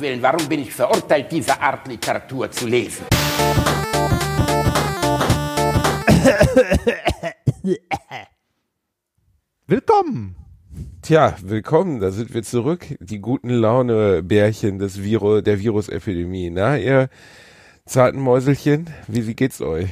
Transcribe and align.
Gottes 0.00 0.08
Willen, 0.08 0.22
warum 0.22 0.48
bin 0.48 0.60
ich 0.60 0.72
verurteilt, 0.72 1.30
diese 1.30 1.60
Art 1.60 1.86
Literatur 1.86 2.50
zu 2.50 2.66
lesen? 2.66 3.04
Willkommen. 9.66 10.36
Tja, 11.02 11.36
willkommen, 11.42 12.00
da 12.00 12.10
sind 12.10 12.32
wir 12.34 12.42
zurück. 12.42 12.86
Die 13.00 13.20
guten 13.20 13.50
Laune-Bärchen 13.50 14.78
des 14.78 15.02
Virus, 15.02 15.42
der 15.42 15.60
Virusepidemie. 15.60 16.50
Na, 16.50 16.78
ihr 16.78 17.08
zarten 17.86 18.20
Mäuselchen, 18.20 18.88
wie, 19.06 19.26
wie 19.26 19.34
geht's 19.34 19.60
euch? 19.60 19.90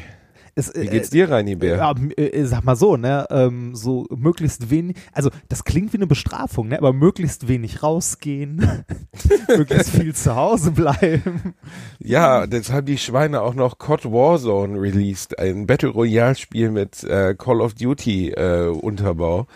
Es, 0.58 0.74
Wie 0.74 0.88
geht's 0.88 1.10
dir, 1.10 1.30
Reini 1.30 1.54
Bär? 1.54 1.76
Ja, 1.76 1.94
äh, 2.16 2.44
sag 2.44 2.64
mal 2.64 2.74
so, 2.74 2.96
ne, 2.96 3.26
ähm, 3.30 3.76
so 3.76 4.06
möglichst 4.10 4.70
wenig, 4.70 4.96
also 5.12 5.30
das 5.48 5.62
klingt 5.62 5.92
wie 5.92 5.98
eine 5.98 6.08
Bestrafung, 6.08 6.66
ne, 6.66 6.78
aber 6.78 6.92
möglichst 6.92 7.46
wenig 7.46 7.84
rausgehen, 7.84 8.84
möglichst 9.56 9.90
viel 9.90 10.16
zu 10.16 10.34
Hause 10.34 10.72
bleiben. 10.72 11.54
Ja, 12.00 12.48
das 12.48 12.72
haben 12.72 12.86
die 12.86 12.98
Schweine 12.98 13.42
auch 13.42 13.54
noch 13.54 13.78
COD 13.78 14.06
Warzone 14.06 14.80
released, 14.80 15.38
ein 15.38 15.68
Battle 15.68 15.90
Royale 15.90 16.34
Spiel 16.34 16.72
mit 16.72 17.04
äh, 17.04 17.36
Call 17.38 17.60
of 17.60 17.74
Duty 17.74 18.30
äh, 18.30 18.66
Unterbau. 18.66 19.46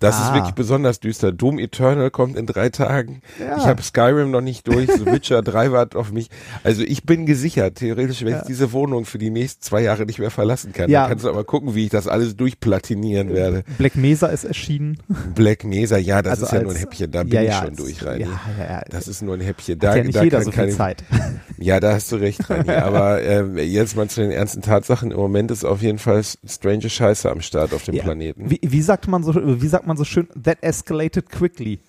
Das 0.00 0.14
Ah. 0.16 0.28
ist 0.28 0.34
wirklich 0.34 0.54
besonders 0.54 1.00
düster. 1.00 1.32
Doom 1.32 1.58
Eternal 1.58 2.10
kommt 2.10 2.36
in 2.36 2.46
drei 2.46 2.68
Tagen. 2.68 3.20
Ja. 3.40 3.56
Ich 3.56 3.66
habe 3.66 3.82
Skyrim 3.82 4.30
noch 4.30 4.40
nicht 4.40 4.66
durch. 4.68 4.88
The 4.90 5.06
Witcher 5.06 5.42
3 5.42 5.72
wartet 5.72 5.96
auf 5.96 6.12
mich. 6.12 6.28
Also 6.62 6.82
ich 6.82 7.02
bin 7.04 7.26
gesichert. 7.26 7.76
Theoretisch, 7.76 8.24
wenn 8.24 8.36
ich 8.36 8.42
diese 8.42 8.72
Wohnung 8.72 9.04
für 9.06 9.18
die 9.18 9.30
nächsten 9.30 9.62
zwei 9.62 9.82
Jahre 9.82 10.06
nicht 10.06 10.18
mehr 10.20 10.30
verlassen 10.30 10.72
kann, 10.72 10.88
Ja. 10.90 11.00
dann 11.02 11.10
kannst 11.10 11.24
du 11.24 11.28
aber 11.28 11.42
gucken, 11.44 11.74
wie 11.74 11.84
ich 11.84 11.90
das 11.90 12.06
alles 12.06 12.36
durchplatinieren 12.36 13.32
werde. 13.34 13.64
Black 13.78 13.96
Mesa 13.96 14.28
ist 14.28 14.44
erschienen. 14.44 14.98
Black 15.34 15.64
Mesa, 15.64 15.96
ja, 15.98 16.22
das 16.22 16.32
Also 16.32 16.46
ist 16.46 16.52
ja 16.52 16.58
als- 16.58 16.64
nur 16.66 16.72
ein 16.74 16.78
Häppchen. 16.78 17.10
Da 17.10 17.22
bin 17.24 17.32
ja, 17.32 17.42
ich 17.42 17.48
ja, 17.48 17.64
schon 17.64 17.76
durch, 17.76 18.04
Reini. 18.06 18.24
Ja, 18.24 18.40
ja, 18.58 18.64
ja. 18.76 18.82
Das 18.90 19.08
ist 19.08 19.22
nur 19.22 19.34
ein 19.34 19.40
Häppchen. 19.40 19.74
Hat 19.76 19.82
Da, 19.82 19.96
ja 19.96 20.04
nicht 20.04 20.16
da 20.16 20.22
jeder 20.22 20.38
kann 20.38 20.44
so 20.44 20.50
viel 20.52 20.60
keine, 20.64 20.72
Zeit. 20.76 21.04
Ja, 21.60 21.80
da 21.80 21.92
hast 21.94 22.12
du 22.12 22.16
recht, 22.16 22.48
Reini. 22.48 22.70
Aber 22.70 23.20
ähm, 23.22 23.58
jetzt 23.58 23.96
mal 23.96 24.08
zu 24.08 24.20
den 24.20 24.30
ernsten 24.30 24.62
Tatsachen. 24.62 25.10
Im 25.10 25.16
Moment 25.18 25.50
ist 25.50 25.64
auf 25.64 25.82
jeden 25.82 25.98
Fall 25.98 26.22
strange 26.46 26.88
Scheiße 26.88 27.28
am 27.28 27.40
Start 27.40 27.74
auf 27.74 27.82
dem 27.84 27.94
Ja. 27.96 28.04
Planeten. 28.04 28.48
Wie, 28.48 28.60
wie 28.62 28.80
sagt 28.82 29.08
man 29.08 29.24
so, 29.24 29.34
wie 29.60 29.66
sagt 29.68 29.86
man 29.87 29.87
so 29.96 30.04
schön, 30.04 30.28
that 30.42 30.58
escalated 30.62 31.30
quickly. 31.30 31.80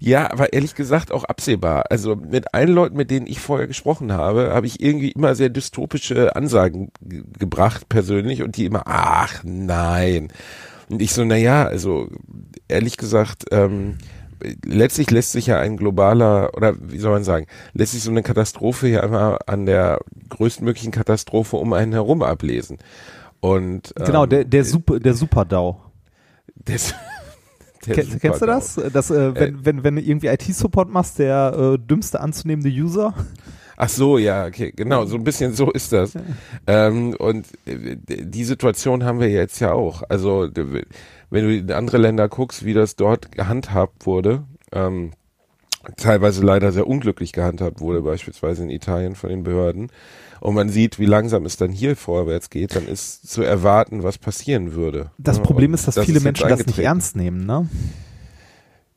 Ja, 0.00 0.30
aber 0.32 0.52
ehrlich 0.52 0.74
gesagt 0.74 1.12
auch 1.12 1.24
absehbar. 1.24 1.84
Also 1.90 2.16
mit 2.16 2.54
allen 2.54 2.70
Leuten, 2.70 2.96
mit 2.96 3.10
denen 3.10 3.26
ich 3.26 3.40
vorher 3.40 3.66
gesprochen 3.66 4.12
habe, 4.12 4.52
habe 4.54 4.66
ich 4.66 4.80
irgendwie 4.80 5.10
immer 5.10 5.34
sehr 5.34 5.50
dystopische 5.50 6.34
Ansagen 6.36 6.90
ge- 7.02 7.22
gebracht 7.38 7.88
persönlich 7.88 8.42
und 8.42 8.56
die 8.56 8.64
immer, 8.64 8.82
ach 8.86 9.42
nein. 9.44 10.28
Und 10.88 11.02
ich 11.02 11.12
so, 11.12 11.24
na 11.24 11.36
ja, 11.36 11.64
also 11.66 12.08
ehrlich 12.68 12.96
gesagt, 12.96 13.44
ähm, 13.50 13.98
letztlich 14.64 15.10
lässt 15.10 15.32
sich 15.32 15.46
ja 15.48 15.58
ein 15.58 15.76
globaler, 15.76 16.54
oder 16.56 16.74
wie 16.80 16.98
soll 16.98 17.12
man 17.12 17.24
sagen, 17.24 17.46
lässt 17.74 17.92
sich 17.92 18.02
so 18.02 18.10
eine 18.10 18.22
Katastrophe 18.22 18.88
ja 18.88 19.00
immer 19.00 19.38
an 19.46 19.66
der 19.66 20.00
größtmöglichen 20.30 20.92
Katastrophe 20.92 21.56
um 21.56 21.72
einen 21.74 21.92
herum 21.92 22.22
ablesen. 22.22 22.78
Und 23.40 23.92
ähm, 23.98 24.06
genau, 24.06 24.26
der, 24.26 24.44
der 24.44 24.64
Super, 24.64 24.98
der 25.00 25.14
Super-DAO. 25.14 25.80
des, 26.54 26.94
der 27.86 27.94
Ken, 27.94 28.18
kennst 28.20 28.42
du 28.42 28.46
das? 28.46 28.80
Das, 28.92 29.10
äh, 29.10 29.34
wenn, 29.34 29.64
wenn, 29.64 29.84
wenn 29.84 29.96
du 29.96 30.02
irgendwie 30.02 30.28
IT-Support 30.28 30.90
machst, 30.90 31.18
der 31.18 31.74
äh, 31.74 31.78
dümmste 31.78 32.20
anzunehmende 32.20 32.70
User. 32.70 33.14
Ach 33.76 33.88
so, 33.90 34.16
ja, 34.16 34.46
okay, 34.46 34.72
genau, 34.74 35.04
so 35.04 35.16
ein 35.16 35.24
bisschen 35.24 35.52
so 35.52 35.70
ist 35.70 35.92
das. 35.92 36.14
Ähm, 36.66 37.14
und 37.14 37.46
äh, 37.66 37.96
die 38.06 38.44
Situation 38.44 39.04
haben 39.04 39.20
wir 39.20 39.28
jetzt 39.28 39.60
ja 39.60 39.72
auch. 39.72 40.02
Also 40.08 40.48
wenn 41.30 41.44
du 41.44 41.54
in 41.54 41.70
andere 41.70 41.98
Länder 41.98 42.28
guckst, 42.28 42.64
wie 42.64 42.72
das 42.72 42.96
dort 42.96 43.32
gehandhabt 43.32 44.06
wurde, 44.06 44.44
ähm, 44.72 45.12
teilweise 45.96 46.42
leider 46.44 46.72
sehr 46.72 46.86
unglücklich 46.86 47.32
gehandhabt 47.32 47.80
wurde, 47.80 48.02
beispielsweise 48.02 48.62
in 48.62 48.70
Italien 48.70 49.14
von 49.14 49.30
den 49.30 49.42
Behörden, 49.42 49.90
und 50.40 50.54
man 50.54 50.68
sieht, 50.68 50.98
wie 50.98 51.06
langsam 51.06 51.46
es 51.46 51.56
dann 51.56 51.70
hier 51.72 51.96
vorwärts 51.96 52.50
geht, 52.50 52.76
dann 52.76 52.86
ist 52.86 53.28
zu 53.28 53.42
erwarten, 53.42 54.02
was 54.02 54.18
passieren 54.18 54.74
würde. 54.74 55.10
Das 55.18 55.40
Problem 55.40 55.70
und 55.70 55.74
ist, 55.74 55.88
dass 55.88 55.94
das 55.94 56.04
viele 56.04 56.18
ist 56.18 56.24
Menschen 56.24 56.48
das 56.48 56.66
nicht 56.66 56.78
ernst 56.78 57.16
nehmen, 57.16 57.46
ne? 57.46 57.68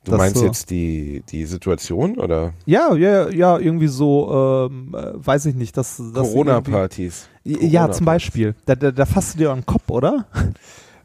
Du 0.05 0.11
das 0.11 0.17
meinst 0.17 0.37
so- 0.37 0.45
jetzt 0.45 0.69
die, 0.69 1.23
die 1.29 1.45
Situation 1.45 2.17
oder 2.19 2.53
Ja, 2.65 2.93
ja, 2.95 3.29
ja, 3.29 3.57
irgendwie 3.57 3.87
so, 3.87 4.67
ähm, 4.71 4.95
äh, 4.97 5.11
weiß 5.25 5.45
ich 5.47 5.55
nicht, 5.55 5.75
dass, 5.77 5.97
dass 5.97 6.27
Corona-Partys? 6.27 7.27
irgendwie- 7.43 7.67
Ja, 7.67 7.91
zum 7.91 8.05
Beispiel. 8.05 8.55
Da, 8.65 8.75
da, 8.75 8.91
da 8.91 9.05
fasst 9.05 9.33
du 9.35 9.39
dir 9.39 9.51
an 9.51 9.59
den 9.59 9.65
Kopf, 9.65 9.89
oder? 9.89 10.25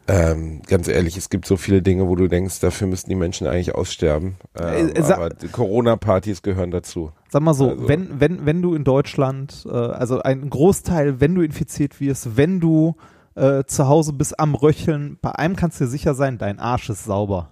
Ähm, 0.06 0.60
ganz 0.66 0.86
ehrlich, 0.88 1.16
es 1.16 1.30
gibt 1.30 1.46
so 1.46 1.56
viele 1.56 1.80
Dinge, 1.80 2.06
wo 2.08 2.14
du 2.14 2.28
denkst, 2.28 2.60
dafür 2.60 2.86
müssten 2.86 3.08
die 3.08 3.16
Menschen 3.16 3.46
eigentlich 3.46 3.74
aussterben. 3.74 4.36
Ähm, 4.54 4.90
Äh, 4.94 5.00
aber 5.00 5.30
Corona-Partys 5.50 6.42
gehören 6.42 6.70
dazu. 6.70 7.12
Sag 7.30 7.40
mal 7.42 7.54
so, 7.54 7.70
Also- 7.70 7.88
wenn, 7.88 8.20
wenn, 8.20 8.44
wenn 8.44 8.60
du 8.60 8.74
in 8.74 8.84
Deutschland, 8.84 9.64
äh, 9.66 9.70
also 9.70 10.20
ein 10.20 10.50
Großteil, 10.50 11.20
wenn 11.20 11.34
du 11.34 11.40
infiziert 11.42 12.00
wirst, 12.00 12.36
wenn 12.36 12.60
du 12.60 12.96
äh, 13.34 13.64
zu 13.66 13.88
Hause 13.88 14.12
bist 14.12 14.38
am 14.38 14.54
Röcheln, 14.54 15.18
bei 15.20 15.32
einem 15.32 15.56
kannst 15.56 15.80
du 15.80 15.84
dir 15.84 15.90
sicher 15.90 16.14
sein, 16.14 16.38
dein 16.38 16.60
Arsch 16.60 16.88
ist 16.90 17.04
sauber. 17.04 17.50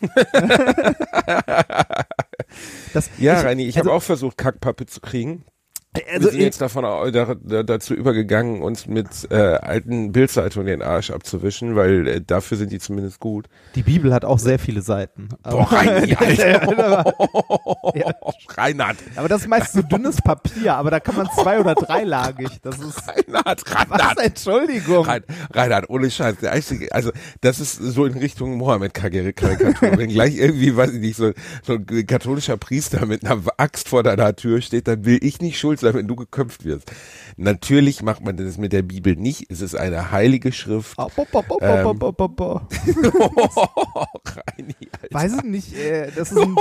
das, 2.92 3.10
Ja, 3.18 3.38
ich- 3.38 3.44
Reini, 3.44 3.64
ich 3.66 3.76
also- 3.76 3.88
habe 3.90 3.96
auch 3.96 4.02
versucht, 4.02 4.36
Kackpappe 4.38 4.86
zu 4.86 5.00
kriegen. 5.00 5.44
Also, 6.12 6.26
wir 6.26 6.30
sind 6.32 6.40
jetzt 6.42 6.60
davon 6.60 6.84
au- 6.84 7.10
da, 7.10 7.34
da, 7.42 7.64
dazu 7.64 7.94
übergegangen, 7.94 8.62
uns 8.62 8.86
mit 8.86 9.08
äh, 9.30 9.34
alten 9.34 10.12
Bildzeitungen 10.12 10.66
den 10.68 10.82
Arsch 10.82 11.10
abzuwischen, 11.10 11.74
weil 11.74 12.06
äh, 12.06 12.20
dafür 12.24 12.56
sind 12.58 12.70
die 12.70 12.78
zumindest 12.78 13.18
gut. 13.18 13.48
die 13.74 13.82
Bibel 13.82 14.14
hat 14.14 14.24
auch 14.24 14.38
sehr 14.38 14.60
viele 14.60 14.82
Seiten. 14.82 15.30
Boah, 15.42 15.64
Reini, 15.72 16.14
Alter. 16.14 17.12
Ja. 18.00 18.12
Reinhard, 18.56 18.96
Aber 19.16 19.28
das 19.28 19.42
ist 19.42 19.48
meist 19.48 19.72
so 19.72 19.82
dünnes 19.82 20.16
Papier, 20.22 20.74
aber 20.74 20.90
da 20.90 21.00
kann 21.00 21.16
man 21.16 21.28
zwei- 21.34 21.58
oder 21.60 21.74
dreilagig. 21.74 22.48
Das 22.62 22.78
ist. 22.78 23.02
Reinhard, 23.08 23.62
Was? 23.66 23.76
Reinhard. 23.90 24.18
Entschuldigung. 24.20 25.04
Rein, 25.04 25.22
Reinhard, 25.52 25.90
ohne 25.90 26.10
Scheiß, 26.10 26.36
der 26.36 26.52
einzige, 26.52 26.92
also 26.92 27.10
das 27.40 27.60
ist 27.60 27.74
so 27.76 28.06
in 28.06 28.16
Richtung 28.16 28.56
Mohammed-Karikatur. 28.56 29.74
Wenn 29.80 30.08
gleich 30.10 30.36
irgendwie, 30.36 30.76
weiß 30.76 30.92
ich 30.92 31.00
nicht, 31.00 31.16
so, 31.16 31.32
so 31.62 31.74
ein 31.74 32.06
katholischer 32.06 32.56
Priester 32.56 33.06
mit 33.06 33.24
einer 33.24 33.40
Axt 33.56 33.88
vor 33.88 34.02
deiner 34.02 34.34
Tür 34.36 34.60
steht, 34.62 34.88
dann 34.88 35.04
will 35.04 35.18
ich 35.22 35.40
nicht 35.40 35.58
schuld 35.58 35.80
sein, 35.80 35.94
wenn 35.94 36.06
du 36.08 36.16
geköpft 36.16 36.64
wirst. 36.64 36.90
Natürlich 37.36 38.02
macht 38.02 38.24
man 38.24 38.36
das 38.36 38.58
mit 38.58 38.72
der 38.72 38.82
Bibel 38.82 39.16
nicht. 39.16 39.50
Es 39.50 39.60
ist 39.60 39.74
eine 39.74 40.10
heilige 40.10 40.52
Schrift. 40.52 40.96
Bo, 40.96 41.10
bo, 41.32 41.42
bo, 41.42 41.58
Ähm. 41.60 42.00
Reini. 44.58 44.74
Weiß 45.10 45.32
ich 45.36 45.42
nicht, 45.42 45.74
äh, 45.76 46.10
das, 46.14 46.30
ist 46.32 46.38
ein, 46.38 46.54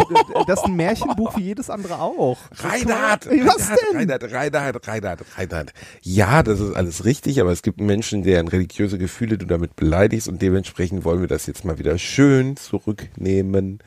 das 0.48 0.60
ist 0.60 0.66
ein 0.66 0.76
Märchenbuch 1.20 1.38
wie 1.38 1.44
jedes 1.44 1.70
andere 1.70 2.00
auch. 2.00 2.38
Reinhard, 2.58 3.28
Was 3.28 3.68
denn? 3.68 3.98
Reinhard, 3.98 4.32
Reinhard, 4.32 4.88
Reinhard, 4.88 5.26
Reinhard. 5.38 5.74
Ja, 6.02 6.44
das 6.44 6.60
ist 6.60 6.76
alles 6.76 7.06
richtig, 7.06 7.42
aber 7.42 7.52
es 7.52 7.62
gibt 7.62 7.80
Menschen, 7.80 8.24
deren 8.24 8.48
religiöse 8.48 8.98
Gefühle 8.98 9.38
du 9.38 9.46
damit 9.46 9.76
beleidigst 9.76 10.28
und 10.28 10.42
dementsprechend 10.42 11.04
wollen 11.04 11.22
wir 11.22 11.28
das 11.28 11.46
jetzt 11.48 11.66
mal 11.66 11.78
wieder 11.80 11.98
schön 11.98 12.58
zurücknehmen. 12.58 13.80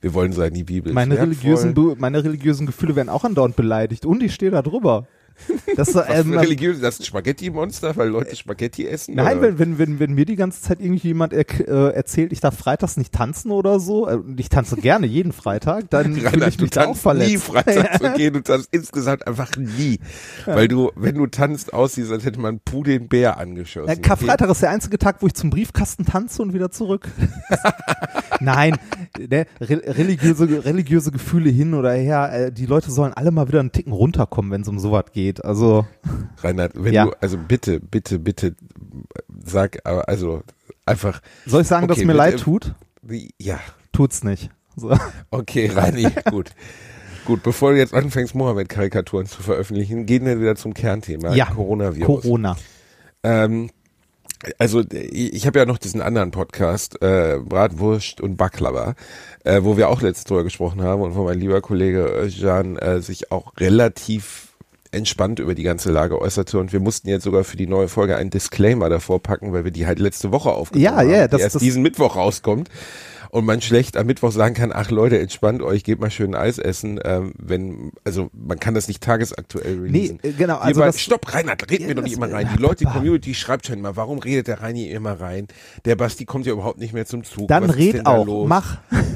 Wir 0.00 0.14
wollen 0.14 0.32
sagen, 0.32 0.54
die 0.54 0.64
Bibel 0.64 0.92
Meine 0.92 1.14
ist 1.14 1.20
religiösen, 1.20 1.76
wertvoll. 1.76 1.96
Meine 1.98 2.24
religiösen 2.24 2.66
Gefühle 2.66 2.96
werden 2.96 3.08
auch 3.08 3.24
andauernd 3.24 3.56
beleidigt 3.56 4.06
und 4.06 4.22
ich 4.22 4.34
stehe 4.34 4.50
da 4.50 4.62
drüber. 4.62 5.06
Das, 5.76 5.94
Was 5.94 6.08
ähm, 6.08 6.36
religiös, 6.36 6.80
das 6.80 6.94
ist 6.94 7.00
ein 7.00 7.04
Spaghetti-Monster, 7.04 7.96
weil 7.96 8.08
Leute 8.08 8.34
Spaghetti 8.34 8.86
essen? 8.86 9.14
Nein, 9.14 9.38
oder? 9.38 9.58
wenn, 9.58 9.78
wenn, 9.78 9.98
wenn, 10.00 10.14
mir 10.14 10.24
die 10.24 10.36
ganze 10.36 10.62
Zeit 10.62 10.80
irgendjemand 10.80 11.32
er, 11.32 11.44
äh, 11.60 11.94
erzählt, 11.94 12.32
ich 12.32 12.40
darf 12.40 12.56
freitags 12.56 12.96
nicht 12.96 13.12
tanzen 13.12 13.50
oder 13.50 13.78
so, 13.78 14.08
äh, 14.08 14.14
und 14.14 14.40
ich 14.40 14.48
tanze 14.48 14.76
gerne 14.76 15.06
jeden 15.06 15.32
Freitag, 15.32 15.90
dann 15.90 16.16
fühle 16.16 16.48
ich 16.48 16.60
mich 16.60 16.70
da 16.70 16.86
auch 16.86 16.96
verletzt. 16.96 17.30
nie 17.30 17.38
Freitag 17.38 17.98
zu 18.02 18.12
gehen, 18.12 18.34
du 18.34 18.42
tanzt 18.42 18.68
insgesamt 18.72 19.26
einfach 19.26 19.56
nie. 19.56 19.98
Weil 20.46 20.68
du, 20.68 20.90
wenn 20.96 21.14
du 21.14 21.26
tanzt, 21.26 21.72
aussiehst, 21.72 22.10
als 22.12 22.24
hätte 22.24 22.40
man 22.40 22.60
Puh 22.60 22.82
den 22.82 23.08
Bär 23.08 23.38
angeschossen. 23.38 23.88
Äh, 23.88 23.96
Karfreitag 23.96 24.50
ist 24.50 24.62
der 24.62 24.70
einzige 24.70 24.98
Tag, 24.98 25.22
wo 25.22 25.26
ich 25.26 25.34
zum 25.34 25.50
Briefkasten 25.50 26.04
tanze 26.04 26.42
und 26.42 26.54
wieder 26.54 26.70
zurück. 26.70 27.08
Nein, 28.40 28.76
ne, 29.18 29.46
re 29.60 29.82
religiöse, 29.86 30.64
religiöse 30.64 31.10
Gefühle 31.10 31.50
hin 31.50 31.74
oder 31.74 31.92
her, 31.92 32.30
äh, 32.32 32.52
die 32.52 32.66
Leute 32.66 32.90
sollen 32.90 33.12
alle 33.12 33.30
mal 33.30 33.48
wieder 33.48 33.60
einen 33.60 33.72
Ticken 33.72 33.92
runterkommen, 33.92 34.50
wenn 34.50 34.62
es 34.62 34.68
um 34.68 34.78
sowas 34.78 35.06
geht. 35.12 35.25
Also, 35.44 35.86
Reinhard, 36.38 36.72
wenn 36.74 36.92
Ja. 36.92 37.06
du, 37.06 37.12
also 37.20 37.36
bitte, 37.38 37.80
bitte, 37.80 38.18
bitte, 38.18 38.54
sag, 39.44 39.78
also 39.84 40.42
einfach, 40.84 41.20
soll 41.46 41.62
ich 41.62 41.68
sagen, 41.68 41.88
dass 41.88 41.96
Okay, 41.98 42.06
mir 42.06 42.12
mit, 42.12 42.18
leid 42.18 42.34
äh, 42.34 42.38
tut? 42.38 42.74
ja, 43.38 43.58
Tut's 43.92 44.24
nicht. 44.24 44.50
So. 44.76 44.94
okay, 45.30 45.68
Reini, 45.74 46.08
gut. 46.30 46.50
Gut, 47.24 47.42
bevor 47.42 47.72
du 47.72 47.78
jetzt 47.78 47.94
anfängst, 47.94 48.34
Mohammed-Karikaturen 48.34 49.26
zu 49.26 49.42
veröffentlichen, 49.42 50.06
gehen 50.06 50.24
wir 50.26 50.38
wieder 50.40 50.54
zum 50.54 50.74
Kernthema, 50.74 51.34
Ja, 51.34 51.46
Coronavirus. 51.46 52.06
Corona. 52.22 52.56
Ähm, 53.22 53.70
also 54.58 54.84
ich 54.90 55.46
habe 55.46 55.58
ja 55.58 55.64
noch 55.64 55.78
diesen 55.78 56.02
anderen 56.02 56.30
Podcast, 56.30 57.00
äh, 57.02 57.38
Bratwurst 57.42 58.20
und 58.20 58.36
Baklava, 58.36 58.94
äh, 59.44 59.62
wo 59.64 59.76
wir 59.76 59.88
auch 59.88 60.02
letztes 60.02 60.24
drüber 60.24 60.44
gesprochen 60.44 60.82
haben 60.82 61.00
und 61.02 61.14
wo 61.16 61.24
mein 61.24 61.40
lieber 61.40 61.60
Kollege 61.62 62.04
Özcan 62.04 62.76
äh, 62.76 63.00
sich 63.00 63.32
auch 63.32 63.52
relativ 63.56 64.55
entspannt 64.96 65.38
über 65.38 65.54
die 65.54 65.62
ganze 65.62 65.92
Lage 65.92 66.20
äußerte 66.20 66.58
und 66.58 66.72
wir 66.72 66.80
mussten 66.80 67.08
jetzt 67.08 67.22
sogar 67.24 67.44
für 67.44 67.56
die 67.56 67.66
neue 67.66 67.88
Folge 67.88 68.16
einen 68.16 68.30
Disclaimer 68.30 68.88
davor 68.88 69.22
packen, 69.22 69.52
weil 69.52 69.64
wir 69.64 69.70
die 69.70 69.86
halt 69.86 69.98
letzte 69.98 70.32
Woche 70.32 70.50
aufgenommen 70.50 70.84
Ja, 70.84 70.96
haben, 70.96 71.10
ja, 71.10 71.24
die 71.26 71.30
das- 71.32 71.40
erst 71.42 71.54
das- 71.56 71.62
diesen 71.62 71.82
Mittwoch 71.82 72.16
rauskommt. 72.16 72.68
Und 73.30 73.44
man 73.44 73.60
schlecht 73.60 73.96
am 73.96 74.06
Mittwoch 74.06 74.32
sagen 74.32 74.54
kann, 74.54 74.72
ach 74.74 74.90
Leute, 74.90 75.18
entspannt 75.18 75.62
euch, 75.62 75.84
geht 75.84 76.00
mal 76.00 76.10
schön 76.10 76.34
Eis 76.34 76.58
essen, 76.58 77.00
ähm, 77.04 77.32
wenn, 77.38 77.92
also 78.04 78.30
man 78.32 78.58
kann 78.60 78.74
das 78.74 78.88
nicht 78.88 79.02
tagesaktuell 79.02 79.80
releasen. 79.80 80.18
Nee, 80.22 80.30
äh, 80.30 80.32
genau, 80.32 80.54
Wir 80.54 80.62
also 80.62 80.80
das- 80.82 81.00
Stopp, 81.00 81.32
Reinhard, 81.34 81.70
red 81.70 81.80
Ja, 81.80 81.86
mir 81.88 81.94
doch 81.94 82.02
nicht 82.02 82.16
immer 82.16 82.30
rein. 82.32 82.48
Die 82.56 82.60
Leute, 82.62 82.84
die. 82.84 82.90
Community 82.90 83.34
schreibt 83.34 83.66
schon 83.66 83.78
immer, 83.78 83.96
warum 83.96 84.18
redet 84.18 84.48
der 84.48 84.60
Reini 84.62 84.88
immer 84.90 85.20
rein? 85.20 85.46
Der 85.84 85.96
Basti 85.96 86.24
kommt 86.24 86.46
ja 86.46 86.52
überhaupt 86.52 86.78
nicht 86.78 86.92
mehr 86.92 87.06
zum 87.06 87.24
Zug. 87.24 87.48
Dann 87.48 87.68
Was 87.68 87.76
red 87.76 88.06
auch, 88.06 88.26
los? 88.26 88.48
mach. 88.48 88.78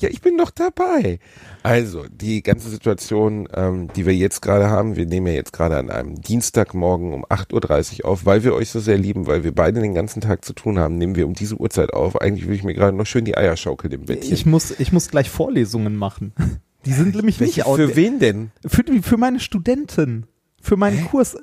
Ja, 0.00 0.08
ich 0.08 0.20
bin 0.20 0.38
doch 0.38 0.52
dabei. 0.52 1.18
Also, 1.64 2.04
die 2.08 2.44
ganze 2.44 2.68
Situation, 2.68 3.48
ähm, 3.52 3.88
die 3.96 4.06
wir 4.06 4.14
jetzt 4.14 4.42
gerade 4.42 4.68
haben, 4.70 4.94
wir 4.94 5.06
nehmen 5.06 5.26
ja 5.26 5.32
jetzt 5.32 5.52
gerade 5.52 5.76
an 5.76 5.90
einem 5.90 6.14
Dienstagmorgen 6.22 7.12
um 7.12 7.24
8.30 7.26 8.04
Uhr 8.04 8.08
auf, 8.10 8.24
weil 8.24 8.44
wir 8.44 8.54
euch 8.54 8.70
so 8.70 8.78
sehr 8.78 8.96
lieben, 8.96 9.26
weil 9.26 9.42
wir 9.42 9.52
beide 9.52 9.80
den 9.80 9.94
ganzen 9.94 10.20
Tag 10.20 10.44
zu 10.44 10.52
tun 10.52 10.78
haben, 10.78 10.98
nehmen 10.98 11.16
wir 11.16 11.26
um 11.26 11.34
diese 11.34 11.56
Uhrzeit 11.56 11.92
auf. 11.94 12.20
Eigentlich 12.20 12.46
will 12.46 12.54
ich 12.54 12.62
mir 12.62 12.74
gerade 12.74 12.96
noch 12.96 13.06
schön 13.06 13.24
die 13.24 13.36
Eier 13.36 13.56
schaukeln 13.58 13.92
im 13.92 14.04
Bettchen. 14.04 14.32
Ich 14.32 14.46
muss, 14.46 14.78
ich 14.78 14.92
muss 14.92 15.08
gleich 15.08 15.30
Vorlesungen 15.30 15.96
machen. 15.96 16.32
Die 16.84 16.92
sind 16.92 17.14
nämlich 17.14 17.40
Welche, 17.40 17.60
nicht 17.60 17.66
aus. 17.66 17.76
für 17.76 17.96
wen 17.96 18.18
denn? 18.18 18.50
Für, 18.64 18.84
für 19.02 19.16
meine 19.16 19.40
Studenten. 19.40 20.26
Für 20.62 20.76
meinen 20.76 21.04
Kurs. 21.06 21.36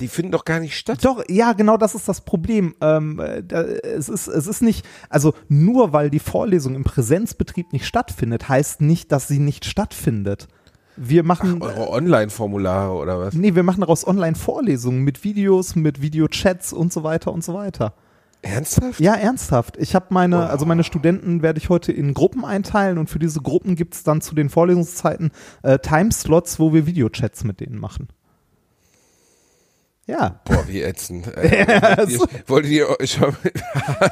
Die 0.00 0.08
finden 0.08 0.32
doch 0.32 0.44
gar 0.44 0.58
nicht 0.58 0.76
statt. 0.76 1.04
Doch, 1.04 1.22
ja, 1.28 1.52
genau 1.52 1.76
das 1.76 1.94
ist 1.94 2.08
das 2.08 2.22
Problem. 2.22 2.74
Ähm, 2.80 3.20
äh, 3.20 3.42
da, 3.42 3.62
es, 3.62 4.08
ist, 4.08 4.26
es 4.26 4.46
ist 4.46 4.60
nicht, 4.60 4.84
also 5.08 5.32
nur 5.48 5.92
weil 5.92 6.10
die 6.10 6.18
Vorlesung 6.18 6.74
im 6.74 6.82
Präsenzbetrieb 6.82 7.72
nicht 7.72 7.86
stattfindet, 7.86 8.48
heißt 8.48 8.80
nicht, 8.80 9.12
dass 9.12 9.28
sie 9.28 9.38
nicht 9.38 9.64
stattfindet. 9.64 10.48
Wir 10.96 11.22
machen, 11.22 11.62
Eure 11.62 11.88
Online-Formulare 11.88 12.92
oder 12.92 13.18
was? 13.18 13.34
nee, 13.34 13.54
wir 13.54 13.62
machen 13.62 13.80
daraus 13.80 14.06
Online-Vorlesungen 14.06 15.02
mit 15.02 15.24
Videos, 15.24 15.76
mit 15.76 16.02
Videochats 16.02 16.72
und 16.72 16.92
so 16.92 17.02
weiter 17.04 17.32
und 17.32 17.44
so 17.44 17.54
weiter. 17.54 17.94
Ernsthaft? 18.42 18.98
Ja, 19.00 19.14
ernsthaft. 19.14 19.76
Ich 19.76 19.94
habe 19.94 20.06
meine, 20.10 20.50
also 20.50 20.66
meine 20.66 20.82
Studenten 20.82 21.42
werde 21.42 21.58
ich 21.58 21.68
heute 21.68 21.92
in 21.92 22.12
Gruppen 22.12 22.44
einteilen 22.44 22.98
und 22.98 23.08
für 23.08 23.20
diese 23.20 23.40
Gruppen 23.40 23.76
gibt 23.76 23.94
es 23.94 24.02
dann 24.02 24.20
zu 24.20 24.34
den 24.34 24.50
Vorlesungszeiten 24.50 25.30
äh, 25.62 25.78
Timeslots, 25.78 26.58
wo 26.58 26.74
wir 26.74 26.86
Videochats 26.86 27.44
mit 27.44 27.60
denen 27.60 27.78
machen. 27.78 28.08
Ja. 30.06 30.40
Boah, 30.44 30.66
wie 30.66 30.82
ätzend. 30.82 31.26
Äh, 31.36 32.06
ihr, 32.08 32.20
wolltet 32.46 32.72
ihr 32.72 33.00
euch 33.00 33.12
schon 33.12 33.36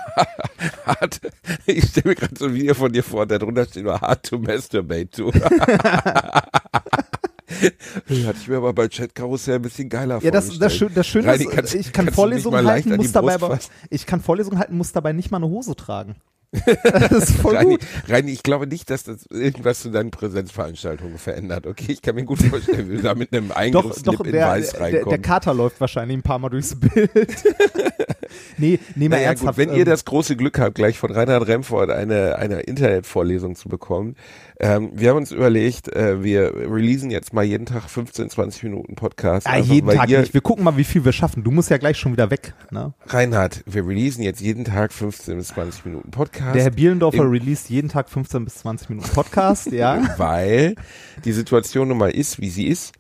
hart, 0.87 1.21
ich 1.67 1.89
stelle 1.89 2.11
mir 2.11 2.15
gerade 2.15 2.35
so 2.39 2.47
ein 2.47 2.55
Video 2.55 2.75
von 2.75 2.93
dir 2.93 3.03
vor, 3.03 3.27
da 3.27 3.39
drunter 3.39 3.67
steht 3.67 3.85
nur 3.85 4.01
hard 4.01 4.25
to 4.25 4.39
masturbate 4.39 5.11
to. 5.11 5.33
Hatte 8.27 8.39
ich 8.41 8.49
mir 8.49 8.57
aber 8.57 8.73
bei 8.73 8.89
Chat-Karussell 8.89 9.57
ein 9.57 9.63
bisschen 9.63 9.89
geiler 9.89 10.23
Ja, 10.23 10.31
das, 10.31 10.47
das, 10.47 10.57
vorgestellt. 10.57 10.73
Schön, 10.73 10.95
das 10.95 11.07
Schöne 11.07 11.27
Reini, 11.29 11.45
ist, 11.45 11.51
kannst- 11.51 11.75
ich 11.75 11.93
kann 11.93 12.11
Vorlesungen 12.13 12.67
halten, 12.67 12.97
muss 12.97 13.13
dabei 13.13 13.35
aber, 13.35 13.59
ich 13.91 14.07
kann 14.07 14.21
Vorlesungen 14.21 14.59
halten, 14.59 14.77
muss 14.77 14.93
dabei 14.93 15.13
nicht 15.13 15.31
mal 15.31 15.39
eine 15.39 15.49
Hose 15.49 15.75
tragen. 15.77 16.17
Das 16.83 17.31
ist 17.31 17.33
voll 17.37 17.55
Reini, 17.57 17.71
gut. 17.73 17.81
Reini, 18.09 18.33
ich 18.33 18.43
glaube 18.43 18.67
nicht, 18.67 18.91
dass 18.91 19.05
das 19.05 19.25
irgendwas 19.27 19.81
zu 19.81 19.91
deinen 19.91 20.11
Präsenzveranstaltungen 20.11 21.17
verändert. 21.19 21.67
Okay, 21.67 21.93
ich 21.93 22.03
kann 22.03 22.17
mir 22.17 22.25
gut 22.25 22.43
vorstellen, 22.43 22.91
wie 22.91 22.97
du 22.97 23.03
da 23.03 23.15
mit 23.15 23.33
einem 23.33 23.53
Eingriffslip 23.53 24.05
doch 24.19 24.25
in 24.25 24.33
der, 24.33 24.49
Weiß 24.49 24.71
der, 24.73 24.81
der 24.81 24.95
reinkommst. 25.01 25.23
Kater 25.23 25.55
läuft 25.55 25.81
wahrscheinlich 25.81 26.19
ein 26.19 26.23
paar 26.23 26.41
Mal 26.41 26.49
durchs 26.49 26.75
Bild. 26.75 27.11
nee, 28.59 28.79
nee, 28.95 29.09
mal 29.09 29.17
Naja, 29.17 29.29
ernsthaft. 29.29 29.57
gut, 29.59 29.67
wenn 29.67 29.73
ähm, 29.75 29.79
ihr 29.79 29.85
das 29.85 30.05
große 30.05 30.37
Glück 30.37 30.59
habt, 30.59 30.75
gleich 30.75 30.99
von 30.99 31.11
Reinhard 31.11 31.47
Remford 31.47 31.91
eine, 31.91 32.37
eine 32.37 32.61
Internetvorlesung 32.61 33.55
zu 33.57 33.69
bekommen. 33.69 34.17
Ähm, 34.59 34.91
wir 34.93 35.11
haben 35.11 35.17
uns 35.17 35.33
überlegt, 35.33 35.89
äh, 35.95 36.23
wir 36.23 36.55
releasen 36.55 37.11
jetzt 37.11 37.33
mal 37.33 37.45
jeden 37.45 37.67
Tag 37.67 37.89
15, 37.89 38.29
20 38.31 38.63
Minuten 38.65 38.95
Podcast. 38.95 39.47
einfach, 39.47 39.73
jeden 39.73 39.89
Tag 39.91 40.09
ihr, 40.09 40.21
nicht. 40.21 40.35
Wir 40.35 40.41
gucken 40.43 40.65
mal, 40.65 40.77
wie 40.77 40.85
viel 40.85 41.05
wir 41.05 41.13
schaffen. 41.13 41.43
Du 41.45 41.51
musst 41.51 41.71
ja 41.71 41.79
gleich 41.79 41.97
schon 41.99 42.13
wieder 42.13 42.31
weg. 42.31 42.53
Ne? 42.71 42.93
Reinhard, 43.07 43.63
wir 43.67 43.87
releasen 43.87 44.23
jetzt 44.23 44.41
jeden 44.41 44.65
Tag 44.65 44.93
15 44.93 45.37
bis 45.39 45.49
20 45.49 45.87
Minuten 45.87 46.11
Podcast. 46.11 46.55
Der 46.55 46.63
Herr 46.65 46.71
Bielendorfer 46.71 47.23
Im- 47.23 47.31
released 47.31 47.71
jeden 47.71 47.89
Tag 47.89 48.11
15 48.11 48.45
bis 48.45 48.57
20 48.57 48.91
Minuten 48.91 49.09
Podcast, 49.11 49.73
ja. 49.73 50.03
weil 50.19 50.75
die 51.25 51.33
Situation 51.33 51.89
nun 51.89 51.99
mal 51.99 52.11
ist, 52.11 52.41
wie 52.41 52.51
sie 52.51 52.67
ist. 52.69 52.93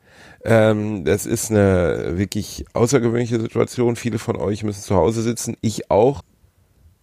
Ähm, 0.45 1.05
das 1.05 1.27
ist 1.27 1.51
eine 1.51 2.19
wirklich 2.19 2.65
außergewöhnliche 2.73 3.41
Situation. 3.41 3.97
Viele 3.97 4.19
von 4.19 4.37
euch 4.37 4.63
müssen 4.63 4.83
zu 4.83 4.95
Hause 4.95 5.23
sitzen, 5.23 5.57
ich 5.61 5.91
auch. 5.91 6.23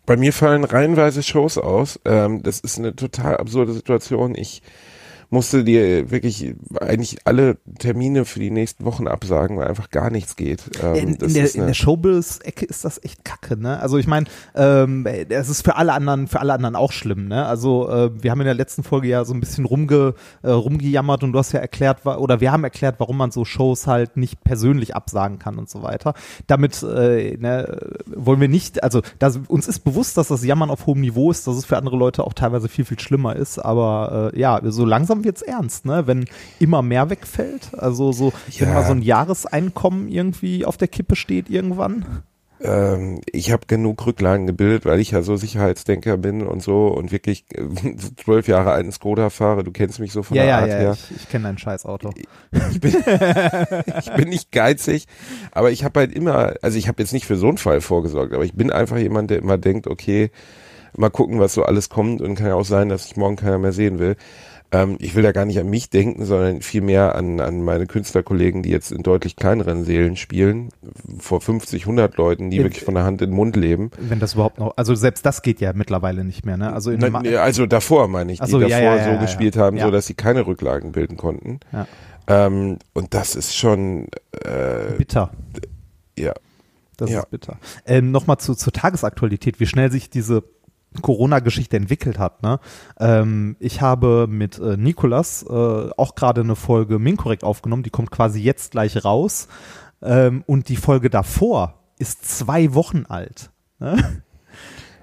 Bei 0.06 0.16
mir 0.16 0.34
fallen 0.34 0.64
reihenweise 0.64 1.22
Shows 1.22 1.58
aus. 1.58 2.00
Ähm, 2.06 2.42
das 2.42 2.60
ist 2.60 2.80
eine 2.80 2.96
total 2.96 3.38
absurde 3.38 3.74
Situation. 3.74 4.36
Ich 4.36 4.62
musste 5.30 5.64
dir 5.64 6.10
wirklich 6.10 6.56
eigentlich 6.80 7.20
alle 7.26 7.58
Termine 7.80 8.26
für 8.26 8.40
die 8.40 8.52
nächsten 8.52 8.86
Wochen 8.86 9.08
absagen, 9.08 9.58
weil 9.58 9.68
einfach 9.68 9.90
gar 9.90 10.10
nichts 10.10 10.36
geht. 10.36 10.64
Ähm, 10.82 10.96
In, 10.96 11.16
in, 11.16 11.34
der, 11.34 11.56
in 11.56 11.68
der 11.68 11.74
Showbiz-Ecke 11.74 12.66
ist 12.66 12.86
das 12.86 13.04
echt 13.04 13.26
kacke, 13.26 13.58
ne? 13.58 13.80
Also 13.80 13.98
ich 13.98 14.08
meine, 14.08 14.28
ähm, 14.56 15.06
es 15.06 15.50
ist 15.50 15.64
für 15.64 15.76
alle 15.76 15.94
anderen, 15.94 16.28
für 16.28 16.40
alle 16.40 16.54
anderen 16.54 16.76
auch 16.76 16.92
schlimm, 16.92 17.28
ne? 17.28 17.46
Also 17.46 17.90
äh, 17.90 18.12
wir 18.24 18.32
haben 18.32 18.42
in 18.42 18.46
der 18.46 18.54
letzten 18.54 18.84
Folge 18.84 19.08
ja 19.08 19.26
so 19.26 19.34
ein 19.34 19.40
bisschen 19.40 19.66
rumge, 19.66 20.14
äh, 20.44 20.50
rumgejammert 20.50 21.24
und 21.24 21.34
du 21.34 21.40
hast 21.40 21.52
ja 21.52 21.60
erklärt, 21.60 22.06
oder 22.06 22.40
wir 22.40 22.52
haben 22.52 22.64
erklärt, 22.64 22.96
warum 23.00 23.18
man 23.18 23.32
so 23.32 23.44
Shows 23.44 23.88
halt 23.88 24.18
nicht 24.18 24.44
persönlich 24.44 24.96
absagen 24.96 25.40
kann 25.40 25.58
und 25.58 25.70
so 25.70 25.84
weiter. 25.84 26.14
Damit 26.48 26.82
äh, 26.84 27.38
ne, 27.38 27.78
wollen 28.06 28.40
wir 28.40 28.48
nicht, 28.48 28.84
also 28.84 29.02
das, 29.20 29.40
uns 29.48 29.68
ist 29.68 29.80
bewusst, 29.80 30.18
dass 30.18 30.30
das 30.30 30.44
Jammern 30.46 30.70
auf 30.70 30.86
hohem 30.86 31.02
Niveau 31.02 31.32
ist, 31.32 31.48
dass 31.48 31.58
es 31.58 31.66
für 31.66 31.78
andere 31.78 31.98
Leute 31.98 32.24
auch 32.24 32.34
teilweise 32.34 32.70
viel, 32.70 32.86
viel 32.86 33.00
schlimmer 33.00 33.36
ist, 33.36 33.60
aber 33.60 34.32
äh, 34.34 34.40
ja, 34.40 34.62
so 34.64 34.86
langsam 34.86 35.17
wird's 35.24 35.42
ernst, 35.42 35.86
ne? 35.86 36.08
Wenn 36.08 36.26
immer 36.60 36.82
mehr 36.82 37.10
wegfällt, 37.10 37.72
also 37.78 38.12
so, 38.12 38.34
wenn 38.60 38.70
Ja. 38.70 38.74
mal 38.76 38.86
so 38.86 38.94
ein 38.94 39.02
Jahreseinkommen 39.02 40.08
irgendwie 40.08 40.66
auf 40.66 40.78
der 40.78 40.88
Kippe 40.88 41.16
steht 41.16 41.50
irgendwann. 41.50 42.24
ähm, 42.60 43.22
ich 43.32 43.52
habe 43.52 43.68
genug 43.68 44.04
Rücklagen 44.08 44.48
gebildet, 44.48 44.86
weil 44.86 45.00
ich 45.00 45.12
ja 45.12 45.22
so 45.22 45.36
Sicherheitsdenker 45.36 46.18
bin 46.18 46.42
und 46.42 46.64
so 46.64 46.88
und 46.88 47.12
wirklich 47.12 47.46
äh, 47.54 47.62
zwölf 48.16 48.48
Jahre 48.48 48.72
alten 48.72 48.92
Skoda 48.92 49.30
fahre. 49.30 49.64
Du 49.64 49.72
kennst 49.72 50.00
mich 50.00 50.12
so 50.12 50.24
von 50.24 50.36
ja, 50.38 50.44
der 50.44 50.50
ja, 50.50 50.58
Art 50.62 50.70
ja, 50.70 50.78
her. 50.78 50.94
ich, 50.94 51.12
ich 51.16 51.30
kenne 51.30 51.44
dein 51.44 51.60
Scheißauto. 51.60 52.16
Ich 52.72 52.80
bin, 52.82 52.96
ich 54.00 54.12
bin 54.16 54.30
nicht 54.30 54.52
geizig, 54.52 55.06
aber 55.52 55.70
ich 55.72 55.84
habe 55.84 56.00
halt 56.00 56.12
immer, 56.14 56.56
also 56.64 56.78
ich 56.80 56.88
habe 56.88 57.02
jetzt 57.04 57.14
nicht 57.14 57.28
für 57.28 57.38
so 57.38 57.48
einen 57.48 57.60
Fall 57.60 57.80
vorgesorgt, 57.82 58.34
aber 58.34 58.44
ich 58.44 58.54
bin 58.54 58.72
einfach 58.72 58.98
jemand, 58.98 59.30
der 59.30 59.38
immer 59.38 59.60
denkt, 59.60 59.86
okay, 59.86 60.32
mal 60.96 61.12
gucken, 61.12 61.40
was 61.40 61.54
so 61.54 61.62
alles 61.64 61.90
kommt 61.90 62.22
und 62.24 62.34
kann 62.36 62.48
ja 62.48 62.56
auch 62.56 62.66
sein, 62.66 62.90
dass 62.90 63.06
ich 63.06 63.18
morgen 63.18 63.36
keiner 63.36 63.60
mehr 63.60 63.72
sehen 63.74 64.00
will. 64.00 64.16
Ähm, 64.72 64.98
ich 65.00 65.16
will 65.16 65.24
da 65.24 65.32
gar 65.32 65.46
nicht 65.46 65.60
an 65.60 65.70
mich 65.70 65.90
denken, 65.90 66.26
sondern 66.26 66.62
vielmehr 66.62 67.16
an, 67.16 67.40
an 67.40 67.64
meine 67.64 67.88
Künstlerkollegen, 67.88 68.64
die 68.64 68.70
jetzt 68.70 68.92
in 68.92 69.02
deutlich 69.02 69.38
kleineren 69.38 69.86
Seelen 69.86 70.18
spielen, 70.18 70.70
vor 71.20 71.40
50, 71.40 71.84
100 71.84 72.18
Leuten, 72.18 72.50
die 72.50 72.58
Äh, 72.60 72.64
wirklich 72.64 72.84
von 72.84 72.94
der 72.96 73.06
Hand 73.06 73.22
in 73.22 73.30
den 73.30 73.36
Mund 73.36 73.56
leben. 73.56 73.92
Wenn 73.98 74.20
das 74.20 74.34
überhaupt 74.34 74.60
noch, 74.60 74.74
also 74.76 74.94
selbst 74.96 75.26
das 75.26 75.42
geht 75.42 75.62
ja 75.62 75.72
mittlerweile 75.74 76.26
nicht 76.26 76.46
mehr, 76.46 76.58
ne? 76.58 76.74
Also 76.74 76.92
in 76.92 77.00
Na, 77.00 77.20
also 77.42 77.66
davor 77.66 78.08
meine 78.10 78.34
ich, 78.34 78.42
die 78.42 78.50
so, 78.50 78.60
davor 78.60 78.78
ja, 78.78 78.84
ja, 78.84 78.96
ja, 78.98 79.14
so 79.14 79.20
gespielt 79.22 79.56
haben, 79.56 79.80
so 79.80 79.90
dass 79.90 80.06
sie 80.06 80.16
keine 80.16 80.46
Rücklagen 80.46 80.92
bilden 80.92 81.16
konnten. 81.16 81.60
Ähm, 82.28 82.78
und 82.94 83.14
das 83.14 83.36
ist 83.36 83.56
schon, 83.56 84.08
äh, 84.44 84.92
bitter. 84.98 85.32
ja, 86.20 86.34
Das 86.98 87.10
ist 87.10 87.30
bitter. 87.30 87.58
Ähm, 87.86 88.12
Nochmal 88.12 88.38
zu, 88.38 88.54
zur 88.54 88.74
Tagesaktualität, 88.74 89.62
wie 89.62 89.66
schnell 89.66 89.92
sich 89.92 90.10
diese 90.10 90.44
Corona-Geschichte 91.02 91.78
entwickelt 91.78 92.20
hat. 92.20 92.44
Ne? 92.44 92.60
Ähm, 93.00 93.56
ich 93.60 93.82
habe 93.82 94.28
mit 94.30 94.60
äh, 94.60 94.78
Nikolas 94.78 95.44
äh, 95.44 95.54
auch 95.54 96.16
gerade 96.16 96.42
eine 96.42 96.56
Folge 96.56 97.00
Minkorrekt 97.00 97.44
aufgenommen, 97.44 97.84
die 97.84 97.90
kommt 97.90 98.12
quasi 98.12 98.42
jetzt 98.42 98.72
gleich 98.72 99.04
raus. 99.04 99.48
Ähm, 100.02 100.44
und 100.46 100.70
die 100.70 100.76
Folge 100.76 101.10
davor 101.10 101.76
ist 101.98 102.26
zwei 102.26 102.74
Wochen 102.74 103.06
alt. 103.08 103.50
Ne? 103.80 104.22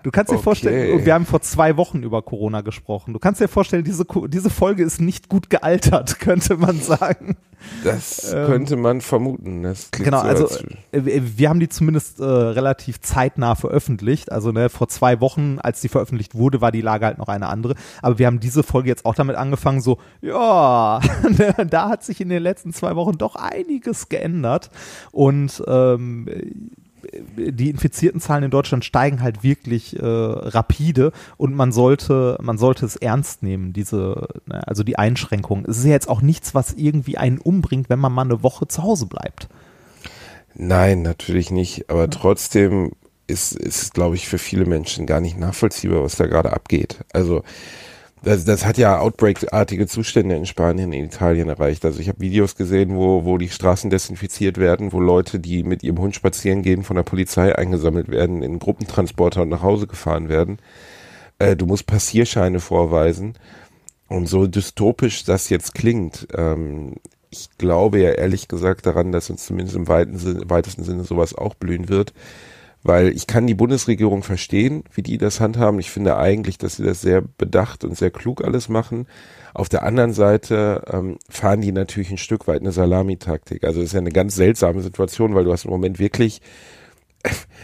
Du 0.04 0.10
kannst 0.10 0.30
dir 0.30 0.34
Okay. 0.36 0.44
vorstellen, 0.44 1.04
wir 1.06 1.14
haben 1.14 1.24
vor 1.24 1.40
zwei 1.40 1.78
Wochen 1.78 2.02
über 2.02 2.20
Corona 2.20 2.60
gesprochen. 2.60 3.14
Du 3.14 3.18
kannst 3.18 3.40
dir 3.40 3.48
vorstellen, 3.48 3.84
diese, 3.84 4.04
diese 4.28 4.50
Folge 4.50 4.84
ist 4.84 5.00
nicht 5.00 5.30
gut 5.30 5.48
gealtert, 5.48 6.20
könnte 6.20 6.58
man 6.58 6.78
sagen. 6.78 7.36
Das 7.82 8.30
Ähm, 8.30 8.44
könnte 8.44 8.76
man 8.76 9.00
vermuten. 9.00 9.62
Das 9.62 9.90
Genau, 9.92 10.20
so, 10.20 10.26
also 10.28 10.44
als, 10.44 10.64
äh, 10.92 11.22
wir 11.38 11.48
haben 11.48 11.58
die 11.58 11.70
zumindest 11.70 12.20
äh, 12.20 12.24
relativ 12.24 13.00
zeitnah 13.00 13.54
veröffentlicht. 13.54 14.30
Also 14.30 14.52
ne, 14.52 14.68
vor 14.68 14.88
zwei 14.88 15.22
Wochen, 15.22 15.58
als 15.62 15.80
die 15.80 15.88
veröffentlicht 15.88 16.34
wurde, 16.34 16.60
war 16.60 16.70
die 16.70 16.82
Lage 16.82 17.06
halt 17.06 17.16
noch 17.16 17.28
eine 17.28 17.46
andere. 17.46 17.74
Aber 18.02 18.18
wir 18.18 18.26
haben 18.26 18.40
diese 18.40 18.62
Folge 18.62 18.90
jetzt 18.90 19.06
auch 19.06 19.14
damit 19.14 19.36
angefangen, 19.36 19.80
so, 19.80 19.96
ja, 20.20 21.00
ne, 21.38 21.54
da 21.66 21.88
hat 21.88 22.04
sich 22.04 22.20
in 22.20 22.28
den 22.28 22.42
letzten 22.42 22.74
zwei 22.74 22.94
Wochen 22.96 23.16
doch 23.16 23.36
einiges 23.36 24.10
geändert. 24.10 24.68
Und 25.12 25.62
ähm, 25.66 26.28
die 27.36 27.70
infizierten 27.70 28.20
Zahlen 28.20 28.44
in 28.44 28.50
Deutschland 28.50 28.84
steigen 28.84 29.22
halt 29.22 29.42
wirklich 29.42 29.98
äh, 29.98 30.04
rapide 30.04 31.12
und 31.36 31.54
man 31.54 31.72
sollte, 31.72 32.38
man 32.40 32.58
sollte 32.58 32.86
es 32.86 32.96
ernst 32.96 33.42
nehmen, 33.42 33.72
diese, 33.72 34.28
ne, 34.46 34.66
also 34.66 34.82
die 34.82 34.98
Einschränkungen. 34.98 35.64
Es 35.68 35.78
ist 35.78 35.84
ja 35.84 35.92
jetzt 35.92 36.08
auch 36.08 36.22
nichts, 36.22 36.54
was 36.54 36.72
irgendwie 36.72 37.18
einen 37.18 37.38
umbringt, 37.38 37.90
wenn 37.90 37.98
man 37.98 38.12
mal 38.12 38.22
eine 38.22 38.42
Woche 38.42 38.68
zu 38.68 38.82
Hause 38.82 39.06
bleibt. 39.06 39.48
nein, 40.54 41.02
natürlich 41.02 41.50
nicht. 41.50 41.90
Aber 41.90 42.08
trotzdem 42.10 42.92
ist 43.26 43.58
es, 43.58 43.92
glaube 43.92 44.16
ich, 44.16 44.28
für 44.28 44.38
viele 44.38 44.66
Menschen 44.66 45.06
gar 45.06 45.20
nicht 45.20 45.38
nachvollziehbar, 45.38 46.02
was 46.02 46.16
da 46.16 46.26
gerade 46.26 46.52
abgeht. 46.52 47.04
Also 47.12 47.42
das, 48.24 48.44
das 48.44 48.64
hat 48.64 48.78
ja 48.78 48.98
Outbreak-artige 48.98 49.86
Zustände 49.86 50.34
in 50.36 50.46
Spanien, 50.46 50.92
in 50.92 51.04
Italien 51.04 51.48
erreicht. 51.48 51.84
Also 51.84 52.00
ich 52.00 52.08
habe 52.08 52.20
Videos 52.20 52.56
gesehen, 52.56 52.96
wo, 52.96 53.24
wo 53.24 53.38
die 53.38 53.48
Straßen 53.48 53.90
desinfiziert 53.90 54.58
werden, 54.58 54.92
wo 54.92 55.00
Leute, 55.00 55.38
die 55.38 55.62
mit 55.62 55.82
ihrem 55.82 55.98
Hund 55.98 56.14
spazieren 56.14 56.62
gehen, 56.62 56.82
von 56.82 56.96
der 56.96 57.02
Polizei 57.02 57.54
eingesammelt 57.54 58.08
werden, 58.08 58.42
in 58.42 58.58
Gruppentransporter 58.58 59.42
und 59.42 59.50
nach 59.50 59.62
Hause 59.62 59.86
gefahren 59.86 60.28
werden. 60.28 60.58
Äh, 61.38 61.56
du 61.56 61.66
musst 61.66 61.86
Passierscheine 61.86 62.60
vorweisen. 62.60 63.34
Und 64.08 64.28
so 64.28 64.46
dystopisch 64.46 65.24
das 65.24 65.48
jetzt 65.48 65.74
klingt, 65.74 66.28
ähm, 66.36 66.94
ich 67.30 67.48
glaube 67.58 68.00
ja 68.00 68.10
ehrlich 68.10 68.48
gesagt 68.48 68.86
daran, 68.86 69.12
dass 69.12 69.30
uns 69.30 69.44
zumindest 69.44 69.76
im 69.76 69.88
weitesten 69.88 70.84
Sinne 70.84 71.04
sowas 71.04 71.34
auch 71.34 71.54
blühen 71.54 71.88
wird. 71.88 72.12
Weil 72.84 73.08
ich 73.08 73.26
kann 73.26 73.46
die 73.46 73.54
Bundesregierung 73.54 74.22
verstehen, 74.22 74.84
wie 74.92 75.02
die 75.02 75.16
das 75.16 75.40
handhaben. 75.40 75.80
Ich 75.80 75.90
finde 75.90 76.18
eigentlich, 76.18 76.58
dass 76.58 76.76
sie 76.76 76.84
das 76.84 77.00
sehr 77.00 77.22
bedacht 77.22 77.82
und 77.82 77.96
sehr 77.96 78.10
klug 78.10 78.44
alles 78.44 78.68
machen. 78.68 79.06
Auf 79.54 79.70
der 79.70 79.84
anderen 79.84 80.12
Seite 80.12 80.82
ähm, 80.92 81.18
fahren 81.30 81.62
die 81.62 81.72
natürlich 81.72 82.10
ein 82.10 82.18
Stück 82.18 82.46
weit 82.46 82.60
eine 82.60 82.72
Salamitaktik. 82.72 83.64
Also 83.64 83.80
es 83.80 83.86
ist 83.86 83.92
ja 83.94 84.00
eine 84.00 84.12
ganz 84.12 84.34
seltsame 84.34 84.82
Situation, 84.82 85.34
weil 85.34 85.44
du 85.44 85.52
hast 85.52 85.64
im 85.64 85.70
Moment 85.70 85.98
wirklich 85.98 86.42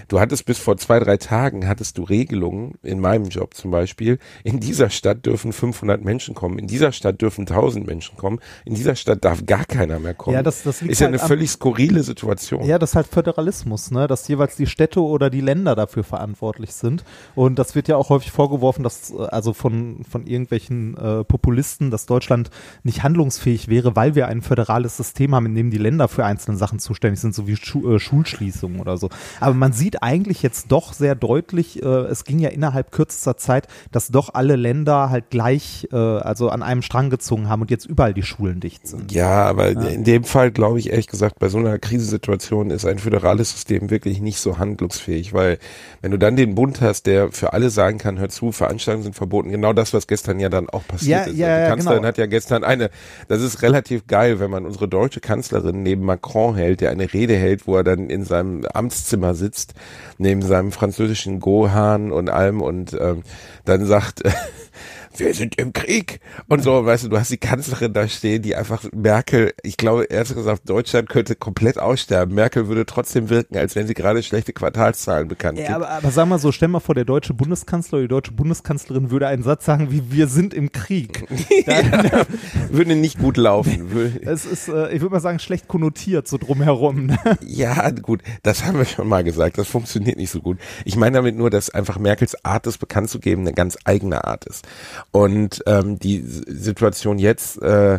du 0.09 0.21
hattest 0.21 0.45
bis 0.45 0.59
vor 0.59 0.77
zwei, 0.77 0.99
drei 0.99 1.17
Tagen 1.17 1.69
hattest 1.69 1.99
du 1.99 2.03
Regelungen 2.03 2.75
in 2.83 3.01
meinem 3.01 3.27
Job 3.27 3.55
zum 3.55 3.71
Beispiel. 3.71 4.19
In 4.45 4.61
dieser 4.61 4.91
Stadt 4.91 5.27
dürfen 5.27 5.53
500 5.53 6.03
Menschen 6.05 6.35
kommen. 6.35 6.59
In 6.59 6.67
dieser 6.67 6.93
Stadt 6.93 7.21
dürfen 7.21 7.43
1000 7.43 7.87
Menschen 7.87 8.17
kommen. 8.17 8.41
In 8.65 8.75
dieser 8.75 8.95
Stadt 8.95 9.25
darf 9.25 9.45
gar 9.47 9.65
keiner 9.65 9.99
mehr 9.99 10.15
kommen. 10.15 10.35
Ja, 10.35 10.43
das, 10.43 10.63
das 10.63 10.83
ist 10.83 11.01
ja 11.01 11.07
halt 11.07 11.21
eine 11.21 11.29
völlig 11.29 11.51
skurrile 11.51 12.03
Situation. 12.03 12.65
Ja, 12.65 12.79
das 12.79 12.91
ist 12.91 12.97
halt 12.97 13.07
Föderalismus, 13.07 13.91
ne? 13.91 14.07
dass 14.07 14.27
jeweils 14.29 14.57
die 14.57 14.67
Städte 14.67 15.03
oder 15.03 15.31
die 15.31 15.41
Länder 15.41 15.75
dafür 15.75 16.05
verantwortlich 16.05 16.73
sind. 16.73 17.05
Und 17.35 17.59
das 17.59 17.75
wird 17.75 17.89
ja 17.89 17.97
auch 17.97 18.09
häufig 18.09 18.31
vorgeworfen, 18.31 18.83
dass 18.83 19.11
äh, 19.11 19.23
also 19.31 19.53
von, 19.53 20.03
von 20.09 20.27
irgendwelchen 20.27 20.97
äh, 20.97 21.25
Populisten, 21.25 21.91
dass 21.91 22.07
Deutschland 22.07 22.51
nicht 22.83 23.03
handlungsfähig 23.03 23.69
wäre, 23.69 23.97
weil 23.97 24.15
wir 24.15 24.29
ein 24.29 24.43
föderales 24.43 24.97
System 24.97 25.35
haben, 25.35 25.47
in 25.47 25.55
dem 25.55 25.71
die 25.71 25.79
Länder 25.79 26.09
für 26.09 26.25
einzelne 26.25 26.57
Sachen 26.57 26.79
zuständig 26.79 27.21
sind, 27.21 27.35
so 27.35 27.47
wie 27.47 27.57
Schu 27.57 27.95
äh, 27.95 27.99
Schulschließungen 27.99 28.81
oder 28.81 28.97
so. 28.97 29.09
Aber 29.41 29.50
man 29.55 29.73
sieht 29.73 30.03
eigentlich 30.03 30.43
jetzt 30.43 30.71
doch 30.73 30.93
sehr 30.93 31.15
deutlich, 31.15 31.83
äh, 31.83 31.87
es 31.87 32.25
ging 32.25 32.39
ja 32.39 32.51
innerhalb 32.51 32.93
kürzester 32.93 33.37
Zeit, 33.37 33.67
dass 33.93 34.09
doch 34.09 34.35
alle 34.35 34.57
Länder 34.57 35.11
halt 35.11 35.31
gleich, 35.31 35.89
äh, 35.93 35.97
also 35.97 36.49
an 36.51 36.63
einem 36.63 36.83
Strang 36.83 37.11
gezogen 37.11 37.49
haben 37.49 37.63
und 37.63 37.71
jetzt 37.71 37.87
überall 37.87 38.15
die 38.15 38.23
Schulen 38.23 38.61
dicht 38.61 38.87
sind. 38.87 39.13
Ja, 39.13 39.45
aber 39.47 39.69
in 39.69 40.05
dem 40.05 40.25
Fall 40.25 40.51
glaube 40.51 40.79
ich 40.79 40.91
ehrlich 40.91 41.07
gesagt, 41.09 41.39
bei 41.39 41.49
so 41.49 41.59
einer 41.59 41.79
Krisensituation 41.79 42.71
ist 42.71 42.85
ein 42.87 42.99
föderales 42.99 43.51
System 43.53 43.91
wirklich 43.91 44.21
nicht 44.21 44.39
so 44.39 44.59
handlungsfähig, 44.59 45.33
weil 45.33 45.59
wenn 46.01 46.11
du 46.11 46.19
dann 46.19 46.37
den 46.37 46.55
Bund 46.55 46.81
hast, 46.81 47.07
der 47.07 47.33
für 47.33 47.53
alle 47.53 47.71
sagen 47.71 47.99
kann, 47.99 48.19
hör 48.19 48.29
zu, 48.29 48.53
Veranstaltungen 48.53 49.05
sind 49.05 49.15
verboten, 49.17 49.51
genau 49.51 49.73
das, 49.73 49.93
was 49.95 50.07
gestern 50.07 50.41
ja 50.41 50.49
dann 50.49 50.69
auch 50.69 50.87
passiert 50.87 51.27
Ja, 51.27 51.33
ist. 51.33 51.37
ja, 51.39 51.47
Also 51.47 51.57
die 51.57 51.63
ja, 51.63 51.69
Kanzlerin 51.69 51.97
genau. 51.99 52.09
hat 52.09 52.19
ja 52.19 52.27
gestern 52.27 52.65
eine, 52.65 52.91
das 53.29 53.43
ist 53.43 53.63
relativ 53.63 54.07
geil, 54.07 54.41
wenn 54.41 54.51
man 54.51 54.67
unsere 54.67 54.89
deutsche 54.89 55.21
Kanzlerin 55.21 55.83
neben 55.83 56.05
Macron 56.05 56.55
hält, 56.57 56.81
der 56.81 56.91
eine 56.91 57.13
Rede 57.13 57.35
hält, 57.37 57.67
wo 57.67 57.77
er 57.77 57.85
dann 57.85 58.09
in 58.11 58.25
seinem 58.25 58.65
Amtszimmer 58.73 59.35
sitzt, 59.41 59.75
neben 60.19 60.43
seinem 60.43 60.71
französischen 60.71 61.41
Gohan 61.41 62.13
und 62.13 62.31
allem 62.31 62.61
und 62.61 62.93
ähm, 62.93 63.25
dann 63.65 63.85
sagt, 63.87 64.23
wir 65.17 65.35
sind 65.35 65.59
im 65.59 65.73
Krieg 65.73 66.21
und 66.49 66.63
so, 66.63 66.85
weißt 66.85 67.05
du, 67.05 67.09
du 67.09 67.19
hast 67.19 67.31
die 67.31 67.37
Kanzlerin 67.39 67.93
da 67.93 68.07
stehen, 68.09 68.43
die 68.43 68.55
einfach 68.55 68.85
Merkel, 68.95 69.53
ich 69.63 69.77
glaube, 69.77 70.05
ehrlich 70.05 70.35
gesagt, 70.35 70.69
Deutschland 70.69 71.09
könnte 71.09 71.35
komplett 71.35 71.79
aussterben. 71.79 72.35
Merkel 72.35 72.69
würde 72.69 72.87
trotzdem 72.87 73.29
wirken, 73.29 73.57
als 73.57 73.75
wenn 73.75 73.87
sie 73.87 73.95
gerade 73.95 74.23
schlechte 74.23 74.53
Quartalszahlen 74.53 75.29
bekannt 75.29 75.59
Ja, 75.59 75.65
gibt. 75.65 75.77
aber, 75.77 75.91
aber 75.91 76.11
sag 76.11 76.27
mal 76.29 76.39
so, 76.39 76.53
stell 76.53 76.69
mal 76.69 76.81
vor, 76.81 76.95
der 76.95 77.05
deutsche 77.05 77.35
Bundeskanzler 77.35 77.99
oder 77.99 78.03
die 78.03 78.09
deutsche 78.09 78.33
Bundeskanzlerin 78.33 79.11
würde 79.11 79.27
einen 79.27 79.43
Satz 79.43 79.65
sagen 79.65 79.91
wie 79.91 80.13
wir 80.13 80.27
sind 80.29 80.55
im 80.55 80.73
Krieg. 80.73 81.27
Dann, 81.67 82.27
Würde 82.71 82.95
nicht 82.97 83.19
gut 83.19 83.37
laufen. 83.37 83.89
Es 84.23 84.45
ist, 84.45 84.69
äh, 84.69 84.93
ich 84.93 85.01
würde 85.01 85.15
mal 85.15 85.21
sagen, 85.21 85.39
schlecht 85.39 85.69
konnotiert 85.69 86.29
so 86.29 86.39
drumherum. 86.39 87.07
Ne? 87.07 87.19
Ja, 87.41 87.91
gut, 87.91 88.23
das 88.43 88.65
haben 88.65 88.79
wir 88.79 88.85
schon 88.85 89.09
mal 89.09 89.25
gesagt. 89.25 89.59
Das 89.59 89.69
funktioniert 89.69 90.17
nicht 90.17 90.31
so 90.31 90.41
gut. 90.41 90.59
Ich 90.85 90.97
meine 90.97 91.17
damit 91.17 91.37
nur, 91.37 91.51
dass 91.51 91.71
einfach 91.71 91.99
Merkels 91.99 92.45
Art, 92.45 92.67
es 92.67 92.79
bekannt 92.79 93.11
zu 93.11 93.19
geben, 93.19 93.43
eine 93.43 93.53
ganz 93.53 93.77
eigene 93.85 94.25
Art 94.25 94.45
ist. 94.45 94.67
Und 95.11 95.63
ähm, 95.67 95.99
die 95.99 96.23
Situation 96.23 97.19
jetzt, 97.19 97.61
äh, 97.63 97.99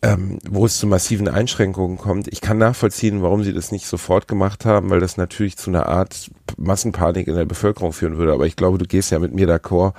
ähm, 0.00 0.38
wo 0.48 0.66
es 0.66 0.78
zu 0.78 0.86
massiven 0.86 1.28
Einschränkungen 1.28 1.98
kommt, 1.98 2.28
ich 2.28 2.40
kann 2.40 2.58
nachvollziehen, 2.58 3.22
warum 3.22 3.42
sie 3.42 3.52
das 3.52 3.72
nicht 3.72 3.86
sofort 3.86 4.28
gemacht 4.28 4.64
haben, 4.64 4.90
weil 4.90 5.00
das 5.00 5.16
natürlich 5.16 5.56
zu 5.56 5.70
einer 5.70 5.86
Art 5.86 6.30
Massenpanik 6.56 7.26
in 7.26 7.34
der 7.34 7.44
Bevölkerung 7.44 7.92
führen 7.92 8.16
würde. 8.16 8.32
Aber 8.32 8.46
ich 8.46 8.56
glaube, 8.56 8.78
du 8.78 8.86
gehst 8.86 9.10
ja 9.10 9.18
mit 9.18 9.34
mir 9.34 9.48
d'accord, 9.48 9.94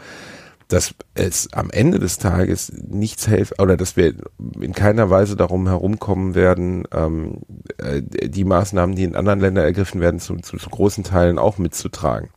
dass 0.70 0.94
es 1.16 1.52
am 1.52 1.70
Ende 1.72 2.00
des 2.00 2.20
Tages 2.20 2.72
nichts 2.88 3.28
hilft 3.28 3.60
oder 3.62 3.76
dass 3.76 3.98
wir 3.98 4.14
in 4.62 4.72
keiner 4.74 5.10
Weise 5.10 5.36
darum 5.36 5.68
herumkommen 5.68 6.36
werden, 6.36 6.84
ähm, 6.94 7.42
äh, 7.80 8.02
die 8.30 8.44
Maßnahmen, 8.46 8.96
die 8.96 9.04
in 9.04 9.16
anderen 9.16 9.40
Ländern 9.40 9.66
ergriffen 9.66 10.00
werden, 10.00 10.20
zu, 10.20 10.36
zu, 10.38 10.58
zu 10.58 10.70
großen 10.70 11.04
Teilen 11.04 11.40
auch 11.40 11.58
mitzutragen. 11.58 12.30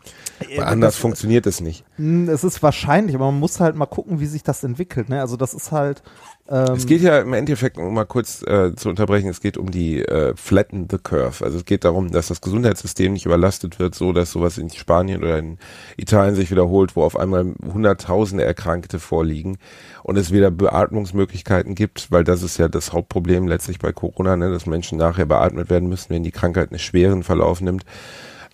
Weil 0.57 0.65
anders 0.65 0.95
das- 0.95 1.01
funktioniert 1.01 1.47
es 1.47 1.61
nicht. 1.61 1.85
Hm, 1.97 2.29
Es 2.29 2.43
ist 2.43 2.62
wahrscheinlich, 2.62 3.15
aber 3.15 3.27
man 3.31 3.39
muss 3.39 3.61
halt 3.61 3.77
mal 3.77 3.87
gucken, 3.87 4.19
wie 4.19 4.27
sich 4.27 4.43
das 4.43 4.65
entwickelt. 4.65 5.09
Ne? 5.09 5.21
Also 5.21 5.37
das 5.37 5.55
ist 5.55 5.71
halt. 5.71 6.03
Ähm, 6.52 6.75
Es 6.75 6.87
geht 6.87 7.00
ja 7.00 7.18
im 7.18 7.32
Endeffekt, 7.32 7.78
um 7.78 7.94
mal 7.94 8.04
kurz 8.04 8.42
äh, 8.42 8.75
zu 8.76 8.90
unterbrechen, 8.90 9.30
es 9.30 9.40
geht 9.40 9.56
um 9.56 9.71
die 9.71 10.02
äh, 10.02 10.37
Flatten 10.37 10.87
the 10.90 10.99
Curve. 10.99 11.42
Also 11.42 11.56
es 11.56 11.64
geht 11.64 11.85
darum, 11.85 12.11
dass 12.11 12.28
das 12.28 12.42
Gesundheitssystem 12.42 13.14
nicht 13.14 13.25
überlastet 13.25 13.78
wird, 13.78 13.94
so 13.94 14.12
dass 14.12 14.30
sowas 14.30 14.59
in 14.59 14.68
Spanien 14.68 15.23
oder 15.23 15.38
in 15.38 15.59
Italien 15.97 16.35
sich 16.35 16.50
wiederholt, 16.50 16.94
wo 16.94 17.02
auf 17.04 17.16
einmal 17.16 17.54
hunderttausende 17.64 18.44
Erkrankte 18.44 19.00
vorliegen 19.00 19.56
und 20.02 20.18
es 20.18 20.30
wieder 20.30 20.50
Beatmungsmöglichkeiten 20.50 21.75
gibt, 21.75 22.11
weil 22.11 22.23
das 22.23 22.42
ist 22.42 22.59
ja 22.59 22.68
das 22.68 22.92
Hauptproblem 22.92 23.49
letztlich 23.49 23.78
bei 23.78 23.92
Corona, 23.92 24.37
ne, 24.37 24.50
dass 24.50 24.66
Menschen 24.66 24.99
nachher 24.99 25.26
beatmet 25.26 25.71
werden 25.71 25.88
müssen, 25.88 26.11
wenn 26.11 26.23
die 26.23 26.32
Krankheit 26.32 26.71
einen 26.71 26.78
schweren 26.78 27.23
Verlauf 27.23 27.62
nimmt. 27.62 27.85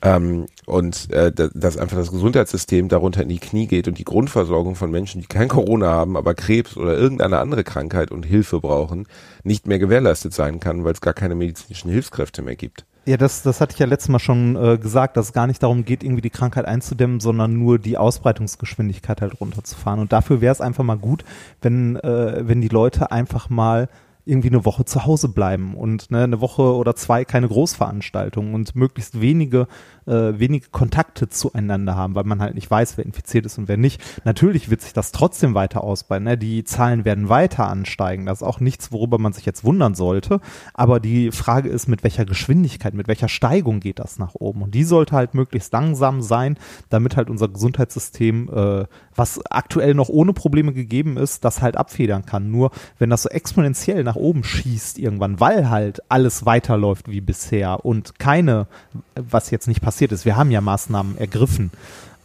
Ähm, 0.03 0.47
und 0.67 1.11
äh, 1.11 1.33
da- 1.33 1.49
dass 1.53 1.77
einfach 1.77 1.97
das 1.97 2.13
Gesundheitssystem 2.13 2.89
darunter 2.89 3.23
in 3.23 3.29
die 3.29 3.41
Knie 3.41 3.67
geht 3.67 3.89
und 3.89 3.99
die 3.99 4.05
Grundversorgung 4.05 4.77
von 4.77 4.91
Menschen, 4.91 5.21
die 5.21 5.27
kein 5.27 5.49
Corona 5.49 5.89
haben, 5.89 6.17
aber 6.17 6.35
Krebs 6.35 6.77
oder 6.77 6.97
irgendeine 6.97 7.39
andere 7.39 7.65
Krankheit 7.65 8.11
und 8.13 8.25
Hilfe 8.25 8.61
brauchen, 8.61 9.07
nicht 9.43 9.67
mehr 9.67 9.79
gewährleistet 9.79 10.33
sein 10.35 10.61
kann, 10.61 10.85
weil 10.85 10.93
es 10.93 11.01
gar 11.01 11.15
keine 11.15 11.35
medizinischen 11.35 11.91
Hilfskräfte 11.91 12.43
mehr 12.43 12.57
gibt. 12.57 12.85
Ja, 13.07 13.17
das, 13.17 13.43
das 13.43 13.61
hatte 13.63 13.73
ich 13.73 13.79
ja 13.79 13.87
letztes 13.87 14.11
Mal 14.11 14.19
schon 14.19 14.55
äh, 14.55 14.77
gesagt, 14.77 15.17
dass 15.17 15.27
es 15.27 15.33
gar 15.33 15.47
nicht 15.47 15.63
darum 15.63 15.85
geht, 15.87 16.05
irgendwie 16.05 16.21
die 16.21 16.29
Krankheit 16.31 16.67
einzudämmen, 16.67 17.21
sondern 17.21 17.59
nur 17.59 17.79
die 17.79 17.97
Ausbreitungsgeschwindigkeit 17.97 19.21
halt 19.23 19.41
runterzufahren. 19.41 19.99
Und 20.01 20.13
dafür 20.13 20.41
wäre 20.43 20.53
es 20.53 20.61
einfach 20.61 20.85
mal 20.85 20.99
gut, 20.99 21.25
wenn, 21.63 21.97
äh, 21.97 22.47
wenn 22.47 22.61
die 22.61 22.69
Leute 22.69 23.11
einfach 23.11 23.49
mal 23.49 23.89
irgendwie 24.29 24.49
eine 24.49 24.65
Woche 24.65 24.85
zu 24.85 25.07
Hause 25.07 25.29
bleiben 25.29 25.75
und 25.75 26.11
ne, 26.11 26.25
eine 26.25 26.41
Woche 26.41 26.63
oder 26.63 26.95
zwei 26.95 27.25
keine 27.25 27.49
Großveranstaltungen 27.49 28.55
und 28.55 28.77
möglichst 28.77 29.21
wenige, 29.21 29.67
äh, 30.07 30.39
wenige 30.39 30.69
Kontakte 30.69 31.29
zueinander 31.29 31.97
haben, 31.97 32.15
weil 32.15 32.25
man 32.25 32.41
halt 32.41 32.55
nicht 32.55 32.71
weiß, 32.71 32.99
wer 32.99 33.07
infiziert 33.07 33.47
ist 33.47 33.57
und 33.57 33.69
wer 33.69 33.79
nicht. 33.79 34.03
Natürlich 34.25 34.69
wird 34.69 34.83
sich 34.83 34.93
das 34.93 35.13
trotzdem 35.13 35.55
weiter 35.55 35.83
ausbreiten. 35.83 36.25
Ne? 36.25 36.37
Die 36.37 36.63
Zahlen 36.65 37.07
werden 37.07 37.31
weiter 37.31 37.69
ansteigen. 37.69 38.27
Das 38.27 38.43
ist 38.43 38.47
auch 38.47 38.61
nichts, 38.61 38.93
worüber 38.93 39.19
man 39.19 39.33
sich 39.33 39.47
jetzt 39.47 39.65
wundern 39.65 39.95
sollte. 39.95 40.41
Aber 40.75 41.01
die 41.01 41.33
Frage 41.33 41.71
ist, 41.71 41.89
mit 41.89 42.05
welcher 42.05 42.27
Geschwindigkeit, 42.27 42.93
mit 42.93 43.09
welcher 43.09 43.29
Steigung 43.29 43.81
geht 43.81 43.99
das 43.99 44.19
nach 44.19 44.35
oben? 44.35 44.63
Und 44.63 44.75
die 44.75 44.85
sollte 44.85 45.17
halt 45.17 45.35
möglichst 45.35 45.73
langsam 45.73 46.21
sein, 46.21 46.59
damit 46.91 47.17
halt 47.17 47.31
unser 47.31 47.49
Gesundheitssystem, 47.49 48.51
äh, 48.53 48.85
was 49.15 49.41
aktuell 49.51 49.95
noch 49.95 50.11
ohne 50.11 50.35
Probleme 50.35 50.75
gegeben 50.75 51.17
ist, 51.17 51.45
das 51.47 51.63
halt 51.63 51.79
abfedern 51.79 52.27
kann. 52.27 52.51
Nur 52.51 52.71
wenn 52.99 53.09
das 53.09 53.23
so 53.23 53.31
exponentiell 53.31 54.05
nach 54.05 54.18
oben 54.19 54.45
schießt 54.45 54.99
irgendwann, 54.99 55.41
weil 55.41 55.71
halt 55.71 56.03
alles 56.09 56.47
weiterläuft 56.47 57.11
wie 57.11 57.21
bisher 57.21 57.85
und 57.85 58.19
keine, 58.19 58.67
was 59.15 59.51
jetzt 59.51 59.69
nicht 59.69 59.81
passiert 59.81 60.13
ist, 60.13 60.25
wir 60.25 60.37
haben 60.37 60.51
ja 60.51 60.61
Maßnahmen 60.61 61.19
ergriffen, 61.19 61.71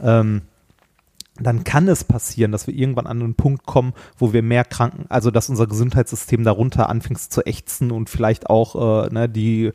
ähm, 0.02 0.42
dann 1.40 1.64
kann 1.64 1.88
es 1.88 2.04
passieren, 2.04 2.52
dass 2.52 2.68
wir 2.68 2.76
irgendwann 2.76 3.08
an 3.08 3.22
einen 3.22 3.36
Punkt 3.36 3.66
kommen, 3.66 3.94
wo 4.18 4.34
wir 4.34 4.44
mehr 4.44 4.64
Kranken, 4.64 5.06
also 5.10 5.32
dass 5.32 5.50
unser 5.50 5.66
Gesundheitssystem 5.66 6.44
darunter 6.44 6.90
anfängt 6.90 7.20
zu 7.20 7.46
ächzen 7.46 7.92
und 7.92 8.10
vielleicht 8.10 8.50
auch 8.50 9.06
äh, 9.06 9.10
ne, 9.10 9.28
die 9.30 9.72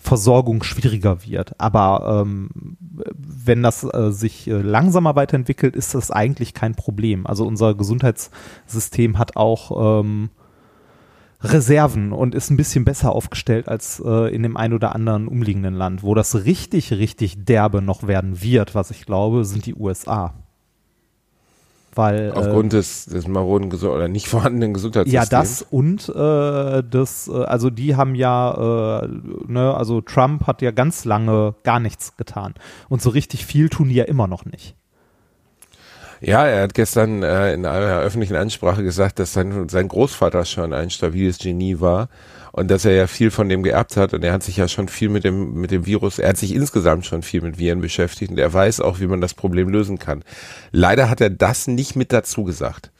Versorgung 0.00 0.62
schwieriger 0.62 1.26
wird. 1.26 1.60
Aber 1.60 2.22
ähm, 2.22 2.48
wenn 3.14 3.62
das 3.62 3.84
äh, 3.84 4.10
sich 4.12 4.48
äh, 4.48 4.52
langsamer 4.52 5.14
weiterentwickelt, 5.14 5.76
ist 5.76 5.94
das 5.94 6.10
eigentlich 6.10 6.54
kein 6.54 6.74
Problem. 6.74 7.26
Also 7.26 7.46
unser 7.46 7.74
Gesundheitssystem 7.74 9.18
hat 9.18 9.36
auch 9.36 10.00
ähm, 10.00 10.30
Reserven 11.42 12.12
und 12.12 12.34
ist 12.34 12.50
ein 12.50 12.56
bisschen 12.56 12.84
besser 12.84 13.12
aufgestellt 13.12 13.68
als 13.68 14.02
äh, 14.04 14.34
in 14.34 14.42
dem 14.42 14.56
ein 14.56 14.72
oder 14.72 14.94
anderen 14.94 15.28
umliegenden 15.28 15.74
Land. 15.74 16.02
Wo 16.02 16.14
das 16.14 16.44
richtig, 16.44 16.92
richtig 16.92 17.44
derbe 17.44 17.80
noch 17.80 18.06
werden 18.06 18.42
wird, 18.42 18.74
was 18.74 18.90
ich 18.90 19.06
glaube, 19.06 19.44
sind 19.44 19.66
die 19.66 19.74
USA. 19.74 20.34
Weil, 21.92 22.32
Aufgrund 22.32 22.72
des, 22.72 23.06
des 23.06 23.26
maroden 23.26 23.68
Gesund 23.68 23.92
oder 23.92 24.06
nicht 24.06 24.28
vorhandenen 24.28 24.70
äh, 24.70 24.74
Gesundheitssystems. 24.74 25.30
ja, 25.30 25.38
das 25.38 25.62
und 25.62 26.08
äh, 26.08 26.82
das, 26.88 27.28
äh, 27.28 27.44
also 27.44 27.70
die 27.70 27.96
haben 27.96 28.14
ja, 28.14 29.02
äh, 29.02 29.08
ne, 29.48 29.74
also 29.74 30.00
Trump 30.00 30.46
hat 30.46 30.62
ja 30.62 30.70
ganz 30.70 31.04
lange 31.04 31.54
gar 31.64 31.80
nichts 31.80 32.16
getan. 32.16 32.54
Und 32.88 33.02
so 33.02 33.10
richtig 33.10 33.44
viel 33.44 33.68
tun 33.70 33.88
die 33.88 33.96
ja 33.96 34.04
immer 34.04 34.28
noch 34.28 34.44
nicht. 34.44 34.76
Ja, 36.20 36.46
er 36.46 36.62
hat 36.62 36.74
gestern 36.74 37.22
äh, 37.22 37.54
in 37.54 37.64
einer 37.64 38.00
öffentlichen 38.00 38.36
Ansprache 38.36 38.82
gesagt, 38.82 39.18
dass 39.18 39.32
sein, 39.32 39.68
sein 39.68 39.88
Großvater 39.88 40.44
schon 40.44 40.72
ein 40.72 40.90
stabiles 40.90 41.38
Genie 41.38 41.80
war 41.80 42.08
und 42.52 42.70
dass 42.70 42.84
er 42.84 42.92
ja 42.92 43.06
viel 43.06 43.30
von 43.30 43.48
dem 43.48 43.62
geerbt 43.62 43.96
hat 43.96 44.12
und 44.12 44.22
er 44.22 44.32
hat 44.32 44.42
sich 44.42 44.56
ja 44.56 44.68
schon 44.68 44.88
viel 44.88 45.08
mit 45.08 45.24
dem 45.24 45.54
mit 45.54 45.70
dem 45.70 45.86
Virus, 45.86 46.18
er 46.18 46.30
hat 46.30 46.36
sich 46.36 46.54
insgesamt 46.54 47.06
schon 47.06 47.22
viel 47.22 47.40
mit 47.40 47.58
Viren 47.58 47.80
beschäftigt 47.80 48.30
und 48.30 48.38
er 48.38 48.52
weiß 48.52 48.80
auch, 48.80 49.00
wie 49.00 49.06
man 49.06 49.20
das 49.20 49.34
Problem 49.34 49.68
lösen 49.70 49.98
kann. 49.98 50.22
Leider 50.72 51.08
hat 51.08 51.20
er 51.20 51.30
das 51.30 51.66
nicht 51.68 51.96
mit 51.96 52.12
dazu 52.12 52.44
gesagt 52.44 52.90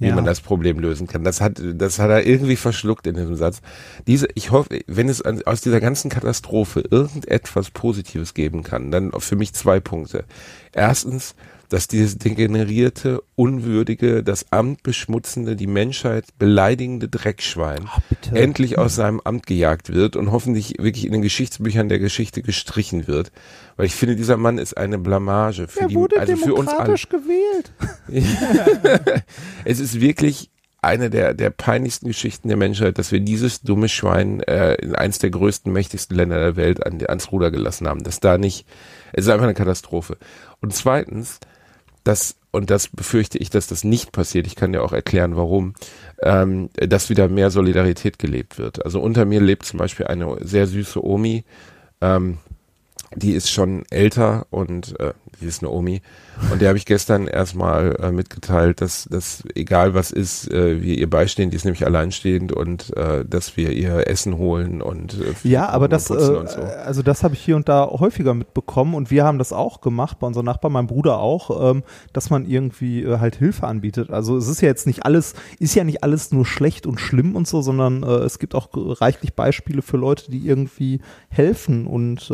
wie 0.00 0.08
Ja. 0.08 0.14
man 0.14 0.24
das 0.24 0.40
Problem 0.40 0.78
lösen 0.78 1.06
kann. 1.08 1.24
Das 1.24 1.40
hat, 1.40 1.60
das 1.60 1.98
hat 1.98 2.10
er 2.10 2.24
irgendwie 2.24 2.54
verschluckt 2.56 3.06
in 3.08 3.16
diesem 3.16 3.34
Satz. 3.34 3.60
Diese, 4.06 4.28
ich 4.34 4.52
hoffe, 4.52 4.78
wenn 4.86 5.08
es 5.08 5.22
an, 5.22 5.42
aus 5.44 5.60
dieser 5.60 5.80
ganzen 5.80 6.08
Katastrophe 6.08 6.84
irgendetwas 6.88 7.70
Positives 7.70 8.32
geben 8.34 8.62
kann, 8.62 8.90
dann 8.92 9.10
für 9.18 9.34
mich 9.34 9.54
zwei 9.54 9.80
Punkte. 9.80 10.24
Erstens, 10.72 11.34
dass 11.68 11.88
dieses 11.88 12.18
degenerierte, 12.18 13.22
unwürdige, 13.34 14.22
das 14.22 14.52
Amt 14.52 14.82
beschmutzende, 14.82 15.56
die 15.56 15.66
Menschheit 15.66 16.24
beleidigende 16.38 17.08
Dreckschwein 17.08 17.82
Ach, 17.86 18.00
bitte. 18.08 18.34
endlich 18.36 18.78
aus 18.78 18.94
seinem 18.94 19.20
Amt 19.20 19.46
gejagt 19.46 19.92
wird 19.92 20.16
und 20.16 20.32
hoffentlich 20.32 20.76
wirklich 20.78 21.04
in 21.06 21.12
den 21.12 21.22
Geschichtsbüchern 21.22 21.88
der 21.88 21.98
Geschichte 21.98 22.42
gestrichen 22.42 23.06
wird. 23.06 23.32
Weil 23.76 23.86
ich 23.86 23.94
finde, 23.94 24.16
dieser 24.16 24.36
Mann 24.36 24.58
ist 24.58 24.76
eine 24.76 24.98
Blamage 24.98 25.68
für 25.68 25.80
Er 25.80 25.86
die, 25.88 25.94
wurde 25.94 26.18
also 26.18 26.36
für 26.36 26.54
uns 26.54 26.68
alle. 26.68 26.78
demokratisch 26.86 27.08
gewählt. 27.08 27.72
Es 29.64 29.80
ist 29.80 30.00
wirklich 30.00 30.50
eine 30.80 31.10
der, 31.10 31.34
der 31.34 31.50
peinlichsten 31.50 32.06
Geschichten 32.06 32.48
der 32.48 32.56
Menschheit, 32.56 32.98
dass 32.98 33.10
wir 33.10 33.20
dieses 33.20 33.62
dumme 33.62 33.88
Schwein 33.88 34.40
äh, 34.40 34.74
in 34.74 34.94
eins 34.94 35.18
der 35.18 35.30
größten, 35.30 35.72
mächtigsten 35.72 36.16
Länder 36.16 36.38
der 36.38 36.56
Welt 36.56 36.84
an, 36.86 37.00
ans 37.06 37.32
Ruder 37.32 37.50
gelassen 37.50 37.88
haben. 37.88 38.04
Dass 38.04 38.20
da 38.20 38.38
nicht, 38.38 38.66
es 39.12 39.24
ist 39.26 39.30
einfach 39.30 39.44
eine 39.44 39.54
Katastrophe. 39.54 40.16
Und 40.60 40.74
zweitens, 40.74 41.40
dass, 42.08 42.36
und 42.50 42.70
das 42.70 42.88
befürchte 42.88 43.36
ich, 43.36 43.50
dass 43.50 43.66
das 43.66 43.84
nicht 43.84 44.12
passiert, 44.12 44.46
ich 44.46 44.56
kann 44.56 44.72
dir 44.72 44.82
auch 44.82 44.92
erklären, 44.92 45.36
warum, 45.36 45.74
ähm, 46.22 46.70
dass 46.74 47.10
wieder 47.10 47.28
mehr 47.28 47.50
Solidarität 47.50 48.18
gelebt 48.18 48.58
wird. 48.58 48.84
Also 48.84 49.00
unter 49.00 49.26
mir 49.26 49.40
lebt 49.40 49.66
zum 49.66 49.78
Beispiel 49.78 50.06
eine 50.06 50.38
sehr 50.40 50.66
süße 50.66 51.04
Omi, 51.04 51.44
ähm, 52.00 52.38
die 53.14 53.32
ist 53.32 53.50
schon 53.50 53.84
älter 53.90 54.46
und 54.50 54.98
äh, 55.00 55.12
die 55.40 55.46
ist 55.46 55.62
eine 55.62 55.70
Omi. 55.70 56.02
Und 56.52 56.60
der 56.60 56.68
habe 56.68 56.78
ich 56.78 56.86
gestern 56.86 57.26
erstmal 57.26 57.96
äh, 58.00 58.12
mitgeteilt, 58.12 58.80
dass, 58.80 59.04
dass 59.10 59.42
egal 59.54 59.94
was 59.94 60.10
ist, 60.10 60.50
äh, 60.50 60.80
wir 60.82 60.96
ihr 60.96 61.10
beistehen, 61.10 61.50
die 61.50 61.56
ist 61.56 61.64
nämlich 61.64 61.84
alleinstehend 61.84 62.52
und 62.52 62.96
äh, 62.96 63.24
dass 63.24 63.56
wir 63.56 63.72
ihr 63.72 64.08
Essen 64.08 64.38
holen 64.38 64.80
und 64.80 65.14
äh, 65.14 65.34
Ja, 65.48 65.68
aber 65.68 65.84
und 65.84 65.92
das, 65.92 66.10
äh, 66.10 66.18
so. 66.18 66.38
also 66.38 67.02
das 67.02 67.24
habe 67.24 67.34
ich 67.34 67.40
hier 67.40 67.56
und 67.56 67.68
da 67.68 67.86
häufiger 67.86 68.34
mitbekommen 68.34 68.94
und 68.94 69.10
wir 69.10 69.24
haben 69.24 69.38
das 69.38 69.52
auch 69.52 69.80
gemacht, 69.80 70.18
bei 70.18 70.26
unserem 70.26 70.46
Nachbarn, 70.46 70.72
meinem 70.72 70.86
Bruder 70.86 71.18
auch, 71.18 71.72
ähm, 71.72 71.82
dass 72.12 72.30
man 72.30 72.46
irgendwie 72.46 73.02
äh, 73.02 73.18
halt 73.18 73.36
Hilfe 73.36 73.66
anbietet. 73.66 74.10
Also 74.10 74.36
es 74.36 74.48
ist 74.48 74.60
ja 74.60 74.68
jetzt 74.68 74.86
nicht 74.86 75.04
alles, 75.04 75.34
ist 75.58 75.74
ja 75.74 75.84
nicht 75.84 76.04
alles 76.04 76.32
nur 76.32 76.46
schlecht 76.46 76.86
und 76.86 77.00
schlimm 77.00 77.34
und 77.34 77.48
so, 77.48 77.62
sondern 77.62 78.02
äh, 78.02 78.06
es 78.06 78.38
gibt 78.38 78.54
auch 78.54 78.68
reichlich 78.72 79.34
Beispiele 79.34 79.82
für 79.82 79.96
Leute, 79.96 80.30
die 80.30 80.46
irgendwie 80.46 81.00
helfen 81.28 81.86
und 81.86 82.32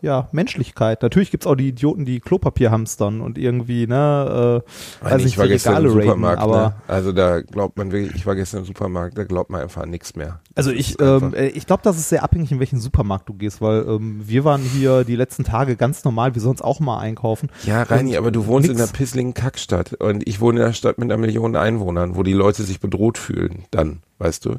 ja, 0.00 0.28
Menschlichkeit. 0.32 1.02
Natürlich 1.02 1.30
gibt's 1.30 1.46
auch 1.46 1.54
die 1.54 1.68
Idioten, 1.68 2.04
die 2.04 2.20
Klopapier 2.44 2.70
hamstern 2.70 3.20
und 3.22 3.38
irgendwie, 3.38 3.86
ne, 3.86 4.62
äh, 5.02 5.04
weiß 5.04 5.24
ich 5.24 5.38
war 5.38 5.48
gestern 5.48 5.76
im 5.76 5.78
Regale 5.78 5.94
raiden, 5.94 6.08
Supermarkt, 6.08 6.42
aber 6.42 6.62
ne? 6.62 6.74
also 6.88 7.12
da 7.12 7.40
glaubt 7.40 7.78
man 7.78 7.90
wirklich, 7.90 8.14
ich 8.14 8.26
war 8.26 8.34
gestern 8.34 8.60
im 8.60 8.66
Supermarkt, 8.66 9.16
da 9.16 9.24
glaubt 9.24 9.48
man 9.50 9.62
einfach 9.62 9.82
an 9.82 9.90
nichts 9.90 10.14
mehr. 10.14 10.40
Also 10.54 10.70
ich, 10.70 11.00
ähm, 11.00 11.32
äh, 11.34 11.48
ich 11.48 11.66
glaube, 11.66 11.82
das 11.82 11.96
ist 11.96 12.10
sehr 12.10 12.22
abhängig, 12.22 12.52
in 12.52 12.60
welchen 12.60 12.80
Supermarkt 12.80 13.28
du 13.28 13.34
gehst, 13.34 13.62
weil 13.62 13.86
ähm, 13.88 14.20
wir 14.24 14.44
waren 14.44 14.60
hier 14.60 15.04
die 15.04 15.16
letzten 15.16 15.44
Tage 15.44 15.76
ganz 15.76 16.04
normal, 16.04 16.34
wie 16.34 16.40
sonst 16.40 16.62
auch 16.62 16.80
mal 16.80 16.98
einkaufen. 16.98 17.50
Ja, 17.64 17.82
Reini, 17.82 18.16
aber 18.16 18.30
du 18.30 18.46
wohnst 18.46 18.68
in 18.68 18.76
nix. 18.76 18.82
einer 18.82 18.92
pisseligen 18.92 19.32
Kackstadt 19.32 19.94
und 19.94 20.28
ich 20.28 20.40
wohne 20.40 20.60
in 20.60 20.64
einer 20.66 20.74
Stadt 20.74 20.98
mit 20.98 21.10
einer 21.10 21.20
Million 21.20 21.56
Einwohnern, 21.56 22.16
wo 22.16 22.22
die 22.22 22.34
Leute 22.34 22.62
sich 22.62 22.80
bedroht 22.80 23.16
fühlen, 23.16 23.64
dann, 23.70 24.00
weißt 24.18 24.44
du? 24.44 24.56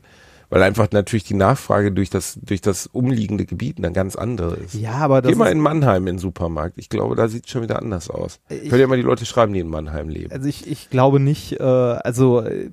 Weil 0.55 0.63
einfach 0.63 0.89
natürlich 0.91 1.25
die 1.25 1.33
Nachfrage 1.33 1.91
durch 1.91 2.09
das, 2.09 2.39
durch 2.41 2.61
das 2.61 2.87
umliegende 2.87 3.45
Gebiet 3.45 3.77
eine 3.77 3.91
ganz 3.91 4.15
andere 4.15 4.55
ist. 4.55 4.73
Ja, 4.73 4.93
aber 4.93 5.21
das 5.21 5.29
Geh 5.33 5.37
mal 5.37 5.51
in 5.51 5.59
Mannheim 5.59 6.07
in 6.07 6.15
den 6.15 6.17
Supermarkt. 6.17 6.77
Ich 6.77 6.87
glaube, 6.87 7.17
da 7.17 7.27
sieht 7.27 7.43
es 7.43 7.51
schon 7.51 7.61
wieder 7.61 7.77
anders 7.81 8.09
aus. 8.09 8.39
Ich- 8.47 8.69
Könnt 8.69 8.79
ihr 8.79 8.87
mal 8.87 8.95
die 8.95 9.01
Leute 9.01 9.25
schreiben, 9.25 9.51
die 9.51 9.59
in 9.59 9.67
Mannheim 9.67 10.07
leben. 10.07 10.31
also 10.31 10.47
ich, 10.47 10.65
ich 10.65 10.89
glaube 10.89 11.19
nicht, 11.19 11.59
äh, 11.59 11.63
also 11.63 12.39
äh, 12.39 12.69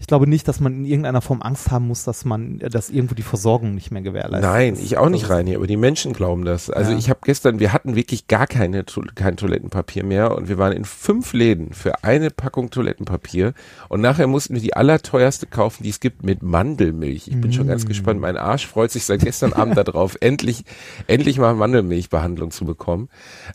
ich 0.00 0.06
glaube 0.06 0.28
nicht, 0.28 0.46
dass 0.46 0.60
man 0.60 0.72
in 0.74 0.84
irgendeiner 0.84 1.20
Form 1.20 1.42
Angst 1.42 1.70
haben 1.72 1.88
muss, 1.88 2.04
dass 2.04 2.24
man, 2.24 2.58
dass 2.60 2.88
irgendwo 2.88 3.14
die 3.16 3.22
Versorgung 3.22 3.74
nicht 3.74 3.90
mehr 3.90 4.00
gewährleistet 4.02 4.48
Nein, 4.48 4.74
ist. 4.74 4.82
ich 4.82 4.96
auch 4.96 5.08
nicht 5.08 5.24
ist- 5.24 5.30
rein 5.30 5.52
aber 5.54 5.66
die 5.66 5.76
Menschen 5.76 6.12
glauben 6.12 6.44
das. 6.44 6.70
Also 6.70 6.92
Ja. 6.92 6.98
ich 6.98 7.10
habe 7.10 7.20
gestern, 7.24 7.58
wir 7.58 7.72
hatten 7.72 7.96
wirklich 7.96 8.28
gar 8.28 8.46
keine, 8.46 8.84
kein 9.16 9.36
Toilettenpapier 9.36 10.04
mehr 10.04 10.36
und 10.36 10.48
wir 10.48 10.56
waren 10.58 10.72
in 10.72 10.84
fünf 10.84 11.32
Läden 11.32 11.72
für 11.72 12.04
eine 12.04 12.30
Packung 12.30 12.70
Toilettenpapier 12.70 13.54
und 13.88 14.00
nachher 14.00 14.26
mussten 14.28 14.54
wir 14.54 14.60
die 14.62 14.74
allerteuerste 14.74 15.46
kaufen, 15.46 15.82
die 15.82 15.90
es 15.90 16.00
gibt, 16.00 16.22
mit 16.22 16.42
Mandelmilch. 16.42 17.26
Ich 17.28 17.40
bin 17.40 17.52
schon 17.52 17.66
ganz 17.66 17.84
Mm. 17.84 17.88
gespannt. 17.88 18.20
Mein 18.20 18.36
Arsch 18.36 18.66
freut 18.66 18.90
sich 18.92 19.04
seit 19.04 19.20
gestern 19.24 19.52
Abend 19.52 19.76
darauf, 19.78 20.16
endlich, 20.20 20.64
endlich 21.08 21.38
mal 21.38 21.54
Mandelmilchbehandlung 21.54 22.50
zu 22.52 22.64
bekommen. 22.64 23.08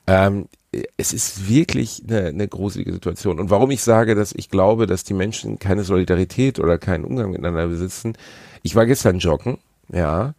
Ähm, 0.08 0.48
es 0.98 1.14
ist 1.14 1.48
wirklich 1.50 2.04
eine, 2.08 2.28
eine 2.28 2.48
gruselige 2.48 2.94
Situation. 2.94 3.40
Und 3.40 3.50
warum 3.50 3.72
ich 3.72 3.82
sage, 3.82 4.16
dass 4.16 4.34
ich 4.34 4.50
glaube, 4.50 4.88
dass 4.88 5.04
die 5.04 5.14
Menschen 5.14 5.60
keine 5.60 5.84
Solidarität 5.84 6.60
oder 6.60 6.78
keinen 6.78 7.06
Umgang 7.06 7.32
miteinander 7.32 7.68
besitzen. 7.68 8.14
Ich 8.64 8.76
war 8.76 8.86
gestern 8.86 9.20
joggen, 9.20 9.58
ja. 9.92 10.34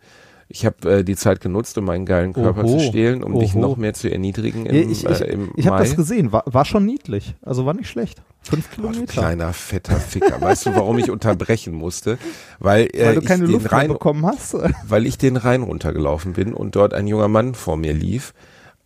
Ich 0.49 0.67
habe 0.67 0.99
äh, 0.99 1.05
die 1.05 1.17
Zeit 1.17 1.41
genutzt, 1.41 1.79
um 1.79 1.87
meinen 1.87 2.05
geilen 2.05 2.33
Körper 2.35 2.65
Oho. 2.65 2.79
zu 2.79 2.85
stehlen, 2.85 3.25
um 3.25 3.39
dich 3.39 3.55
Oho. 3.55 3.61
noch 3.61 3.77
mehr 3.77 3.95
zu 3.95 4.11
erniedrigen 4.11 4.67
im, 4.67 4.91
ich 4.91 5.05
ich, 5.05 5.21
äh, 5.21 5.25
im 5.25 5.53
ich 5.57 5.67
habe 5.67 5.79
das 5.79 5.97
gesehen, 5.97 6.33
war, 6.33 6.45
war 6.47 6.65
schon 6.67 6.85
niedlich, 6.85 7.35
also 7.43 7.65
war 7.65 7.75
nicht 7.75 7.89
schlecht. 7.89 8.23
Fünf 8.43 8.69
Oh, 8.73 8.75
Kilometer. 8.75 9.07
kleiner 9.07 9.53
fetter 9.55 9.97
Ficker. 9.97 10.39
Weißt 10.41 10.67
du, 10.67 10.75
warum 10.75 10.99
ich 10.99 11.11
unterbrechen 11.11 11.75
musste? 11.75 12.19
Weil, 12.59 12.89
äh, 12.93 13.07
weil 13.07 13.15
du 13.15 13.21
ich 13.23 13.27
keine 13.27 13.45
den 13.45 13.53
Luft 13.53 13.65
mehr 13.65 13.73
Rhein, 13.73 13.89
bekommen 13.89 14.27
hast. 14.27 14.55
weil 14.87 15.07
ich 15.07 15.17
den 15.17 15.37
Rhein 15.39 15.63
runtergelaufen 15.63 16.35
bin 16.35 16.53
und 16.53 16.77
dort 16.77 16.93
ein 16.93 17.07
junger 17.07 17.29
Mann 17.29 17.55
vor 17.55 17.79
mir 17.79 17.95
lief. 17.95 18.35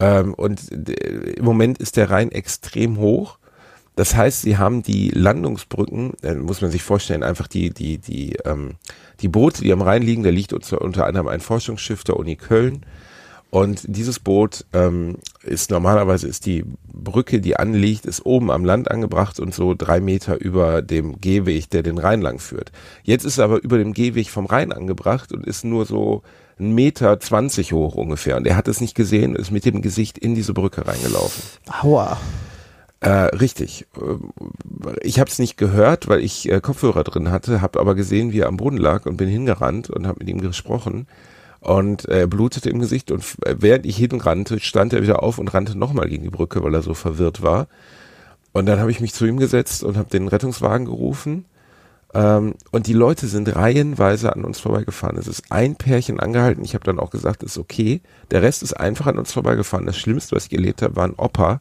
Ähm, 0.01 0.35
und 0.35 0.89
äh, 0.89 1.33
im 1.33 1.45
Moment 1.45 1.79
ist 1.79 1.97
der 1.97 2.11
Rhein 2.11 2.31
extrem 2.31 2.99
hoch. 2.99 3.39
Das 3.97 4.15
heißt, 4.15 4.43
sie 4.43 4.59
haben 4.59 4.83
die 4.85 5.11
Landungsbrücken, 5.11 6.13
äh, 6.23 6.35
muss 6.35 6.61
man 6.61 6.71
sich 6.71 6.85
vorstellen, 6.85 7.25
einfach 7.25 7.49
die, 7.49 7.71
die, 7.71 7.99
die, 7.99 8.37
ähm, 8.45 8.77
die 9.21 9.29
Boote, 9.29 9.63
die 9.63 9.73
am 9.73 9.83
Rhein 9.83 10.03
liegen, 10.03 10.23
da 10.23 10.31
liegt 10.31 10.53
unter, 10.53 10.81
unter 10.83 11.07
anderem 11.07 11.27
ein 11.27 11.41
Forschungsschiff 11.41 12.05
der 12.05 12.17
Uni 12.17 12.37
Köln. 12.37 12.87
Und 13.51 13.83
dieses 13.89 14.21
Boot 14.21 14.67
ähm, 14.75 15.17
ist 15.43 15.71
normalerweise 15.71 16.29
ist 16.29 16.45
die 16.45 16.65
Brücke, 16.93 17.41
die 17.41 17.57
anliegt, 17.57 18.05
ist 18.05 18.27
oben 18.27 18.51
am 18.51 18.65
Land 18.65 18.91
angebracht 18.91 19.41
und 19.41 19.55
so 19.55 19.75
drei 19.75 20.01
Meter 20.01 20.39
über 20.39 20.83
dem 20.83 21.21
Gehweg, 21.21 21.71
der 21.71 21.83
den 21.83 21.99
Rhein 21.99 22.21
lang 22.21 22.41
führt. 22.41 22.73
Jetzt 23.03 23.25
ist 23.25 23.35
es 23.35 23.39
aber 23.39 23.63
über 23.63 23.79
dem 23.79 23.95
Gehweg 23.95 24.29
vom 24.29 24.47
Rhein 24.47 24.71
angebracht 24.71 25.33
und 25.33 25.47
ist 25.47 25.65
nur 25.65 25.87
so 25.87 26.23
ein 26.61 26.75
Meter 26.75 27.21
zwanzig 27.21 27.73
hoch 27.73 27.95
ungefähr. 27.95 28.37
Und 28.37 28.47
er 28.47 28.57
hat 28.57 28.69
es 28.69 28.81
nicht 28.81 28.95
gesehen, 28.95 29.37
ist 29.37 29.51
mit 29.51 29.65
dem 29.65 29.83
Gesicht 29.83 30.19
in 30.19 30.35
diese 30.35 30.55
Brücke 30.55 30.87
reingelaufen. 30.87 31.43
Aua. 31.83 32.19
Äh, 33.01 33.11
richtig. 33.37 33.87
Ähm, 33.97 34.33
Ich 35.03 35.21
habe 35.21 35.31
es 35.31 35.39
nicht 35.39 35.57
gehört, 35.57 36.09
weil 36.09 36.21
ich 36.21 36.51
äh, 36.51 36.61
Kopfhörer 36.61 37.05
drin 37.05 37.31
hatte, 37.31 37.61
habe 37.61 37.79
aber 37.79 37.95
gesehen, 37.95 38.33
wie 38.33 38.41
er 38.41 38.49
am 38.49 38.57
Boden 38.57 38.77
lag 38.77 39.07
und 39.07 39.17
bin 39.17 39.29
hingerannt 39.29 39.89
und 39.89 40.07
habe 40.07 40.19
mit 40.21 40.29
ihm 40.29 40.41
gesprochen. 40.41 41.07
Und 41.61 42.05
er 42.05 42.27
blutete 42.27 42.71
im 42.71 42.79
Gesicht 42.79 43.11
und 43.11 43.25
während 43.45 43.85
ich 43.85 43.97
hinrannte, 43.97 44.61
stand 44.61 44.93
er 44.93 45.03
wieder 45.03 45.23
auf 45.23 45.39
und 45.39 45.53
rannte 45.53 45.77
nochmal 45.77 46.09
gegen 46.09 46.23
die 46.23 46.31
Brücke, 46.31 46.63
weil 46.63 46.75
er 46.75 46.83
so 46.83 46.95
verwirrt 46.95 47.43
war. 47.43 47.67
Und 48.53 48.67
dann 48.67 48.79
habe 48.79 48.91
ich 48.91 49.01
mich 49.01 49.13
zu 49.13 49.27
ihm 49.27 49.39
gesetzt 49.39 49.83
und 49.83 49.97
habe 49.97 50.09
den 50.09 50.29
Rettungswagen 50.29 50.87
gerufen. 50.87 51.45
Ähm, 52.15 52.55
und 52.71 52.87
die 52.87 52.93
Leute 52.95 53.27
sind 53.27 53.55
reihenweise 53.55 54.35
an 54.35 54.45
uns 54.45 54.59
vorbeigefahren. 54.61 55.19
Es 55.19 55.27
ist 55.29 55.45
ein 55.51 55.77
Pärchen 55.77 56.21
angehalten. 56.21 56.65
Ich 56.65 56.75
habe 56.75 56.85
dann 56.85 56.99
auch 56.99 57.11
gesagt, 57.11 57.43
ist 57.43 57.59
okay. 57.59 58.01
Der 58.31 58.43
Rest 58.43 58.63
ist 58.63 58.73
einfach 58.75 59.07
an 59.07 59.19
uns 59.19 59.33
vorbeigefahren. 59.33 59.87
Das 59.87 59.99
Schlimmste, 59.99 60.35
was 60.37 60.47
ich 60.47 60.53
erlebt 60.53 60.81
habe, 60.83 60.97
war 60.97 61.05
ein 61.07 61.15
Opa, 61.17 61.61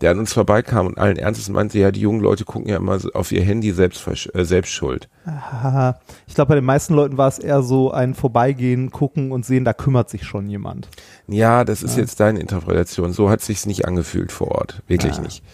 der 0.00 0.10
an 0.10 0.18
uns 0.18 0.32
vorbeikam 0.32 0.86
und 0.86 0.98
allen 0.98 1.16
Ernstes 1.16 1.48
meinte, 1.48 1.78
ja, 1.78 1.92
die 1.92 2.00
jungen 2.00 2.20
Leute 2.20 2.44
gucken 2.44 2.68
ja 2.68 2.76
immer 2.76 2.98
auf 3.14 3.30
ihr 3.30 3.42
Handy 3.42 3.70
selbst, 3.72 4.04
äh, 4.34 4.44
selbst 4.44 4.72
schuld. 4.72 5.08
Ich 6.26 6.34
glaube, 6.34 6.48
bei 6.48 6.54
den 6.56 6.64
meisten 6.64 6.94
Leuten 6.94 7.18
war 7.18 7.28
es 7.28 7.38
eher 7.38 7.62
so 7.62 7.92
ein 7.92 8.14
Vorbeigehen, 8.14 8.90
gucken 8.90 9.30
und 9.30 9.44
sehen, 9.44 9.64
da 9.64 9.72
kümmert 9.74 10.10
sich 10.10 10.24
schon 10.24 10.48
jemand. 10.48 10.88
Ja, 11.28 11.64
das 11.64 11.82
ist 11.84 11.96
jetzt 11.96 12.18
deine 12.18 12.40
Interpretation. 12.40 13.12
So 13.12 13.30
hat 13.30 13.42
sich's 13.42 13.66
nicht 13.66 13.84
angefühlt 13.86 14.32
vor 14.32 14.48
Ort. 14.52 14.82
Wirklich 14.88 15.16
Ja. 15.16 15.22
nicht. 15.22 15.44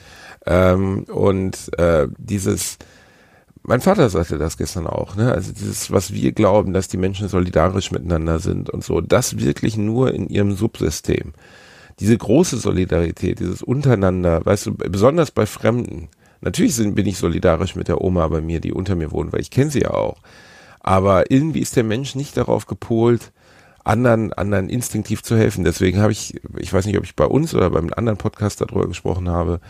Ähm, 0.47 1.05
und 1.13 1.77
äh, 1.79 2.07
dieses, 2.17 2.79
mein 3.69 3.83
Vater 3.83 4.09
sagte 4.09 4.39
das 4.39 4.57
gestern 4.57 4.87
auch, 4.87 5.15
ne? 5.15 5.31
Also 5.31 5.53
dieses, 5.53 5.93
was 5.93 6.15
wir 6.15 6.33
glauben, 6.33 6.73
dass 6.73 6.89
die 6.89 6.97
Menschen 6.97 7.29
solidarisch 7.29 7.91
miteinander 7.91 8.39
sind 8.39 8.71
und 8.71 8.83
so, 8.83 9.03
das 9.03 9.39
wirklich 9.39 9.77
nur 9.77 10.15
in 10.15 10.29
ihrem 10.29 10.55
Subsystem. 10.55 11.35
Diese 12.01 12.17
große 12.17 12.57
Solidarität, 12.57 13.41
dieses 13.41 13.63
Untereinander, 13.63 14.45
weißt 14.45 14.67
du, 14.67 14.75
besonders 14.75 15.31
bei 15.31 15.45
Fremden. 15.45 16.09
Natürlich 16.41 16.77
sind, 16.77 16.95
bin 16.95 17.07
ich 17.07 17.19
solidarisch 17.19 17.77
mit 17.77 17.89
der 17.89 18.01
Oma 18.01 18.27
bei 18.29 18.41
mir, 18.41 18.61
die 18.61 18.73
unter 18.73 18.95
mir 18.95 19.13
wohnt, 19.13 19.35
weil 19.35 19.41
ich 19.41 19.51
kenne 19.51 19.71
sie 19.71 19.83
ja 19.83 19.91
auch. 19.91 20.23
Aber 20.81 21.31
irgendwie 21.31 21.61
ist 21.61 21.77
der 21.77 21.85
Mensch 21.85 22.15
nicht 22.15 22.39
darauf 22.39 22.67
gepolt, 22.67 23.33
anderen, 23.85 24.33
anderen 24.33 24.71
instinktiv 24.71 25.23
zu 25.23 25.37
helfen. 25.37 25.65
Deswegen 25.65 26.01
habe 26.01 26.13
ich, 26.13 26.41
ich 26.57 26.73
weiß 26.73 26.87
nicht, 26.87 26.97
ob 26.97 27.05
ich 27.05 27.17
bei 27.17 27.27
uns 27.27 27.55
oder 27.55 27.69
beim 27.69 27.91
anderen 27.95 28.17
Podcast 28.17 28.63
darüber 28.63 28.87
gesprochen 28.87 29.29
habe, 29.29 29.61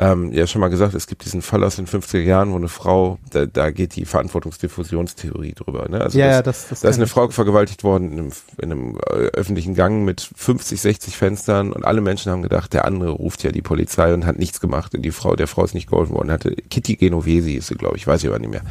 ähm, 0.00 0.32
ja 0.32 0.46
schon 0.46 0.60
mal 0.60 0.68
gesagt, 0.68 0.94
es 0.94 1.06
gibt 1.06 1.24
diesen 1.24 1.42
Fall 1.42 1.64
aus 1.64 1.76
den 1.76 1.86
50er 1.86 2.20
Jahren, 2.20 2.52
wo 2.52 2.56
eine 2.56 2.68
Frau, 2.68 3.18
da, 3.30 3.46
da 3.46 3.70
geht 3.70 3.96
die 3.96 4.04
Verantwortungsdiffusionstheorie 4.04 5.54
drüber. 5.54 5.88
Ne? 5.88 6.00
Also 6.00 6.18
Ja, 6.18 6.26
das, 6.26 6.34
ja, 6.36 6.42
das- 6.42 6.68
das 6.68 6.80
da 6.80 6.88
ist 6.88 6.96
eine. 6.96 7.06
Frau 7.06 7.28
vergewaltigt 7.30 7.84
worden 7.84 8.12
in 8.12 8.18
einem, 8.18 8.32
in 8.58 8.72
einem 8.72 8.96
äh, 8.96 9.28
öffentlichen 9.34 9.74
Gang 9.74 10.04
mit 10.04 10.28
50, 10.36 10.80
60 10.80 11.16
Fenstern 11.16 11.72
und 11.72 11.84
alle 11.84 12.00
Menschen 12.00 12.30
haben 12.30 12.42
gedacht, 12.42 12.72
der 12.72 12.84
andere 12.84 13.10
ruft 13.10 13.42
ja 13.42 13.50
die 13.52 13.62
Polizei 13.62 14.14
und 14.14 14.26
hat 14.26 14.38
nichts 14.38 14.60
gemacht. 14.60 14.94
Und 14.94 15.02
die 15.02 15.10
Frau, 15.10 15.36
der 15.36 15.46
Frau 15.48 15.64
ist 15.64 15.74
nicht 15.74 15.88
geholfen 15.90 16.14
worden. 16.14 16.30
Hatte 16.30 16.54
Kitty 16.54 16.96
Genovesi 16.96 17.54
ist 17.54 17.68
sie, 17.68 17.74
glaube 17.74 17.96
ich, 17.96 18.06
weiß 18.06 18.22
ich 18.22 18.28
aber 18.28 18.38
nicht 18.38 18.50
mehr 18.50 18.62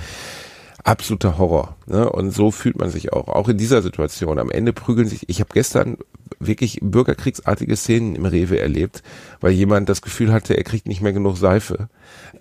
absoluter 0.84 1.38
Horror. 1.38 1.76
Ne? 1.88 2.10
Und 2.10 2.32
so 2.32 2.52
fühlt 2.52 2.78
man 2.80 2.90
sich 2.90 3.12
auch. 3.12 3.28
Auch 3.28 3.50
in 3.50 3.58
dieser 3.58 3.82
Situation. 3.82 4.40
Am 4.40 4.50
Ende 4.50 4.72
prügeln 4.74 5.08
sich. 5.08 5.28
Ich 5.28 5.40
habe 5.42 5.50
gestern 5.54 5.98
wirklich 6.39 6.80
bürgerkriegsartige 6.82 7.76
Szenen 7.76 8.15
im 8.15 8.26
Rewe 8.26 8.60
erlebt, 8.60 9.04
weil 9.39 9.52
jemand 9.52 9.89
das 9.89 10.02
Gefühl 10.02 10.32
hatte, 10.32 10.56
er 10.56 10.63
kriegt 10.63 10.88
nicht 10.88 11.02
mehr 11.02 11.13
genug 11.13 11.38
Seife. 11.38 11.89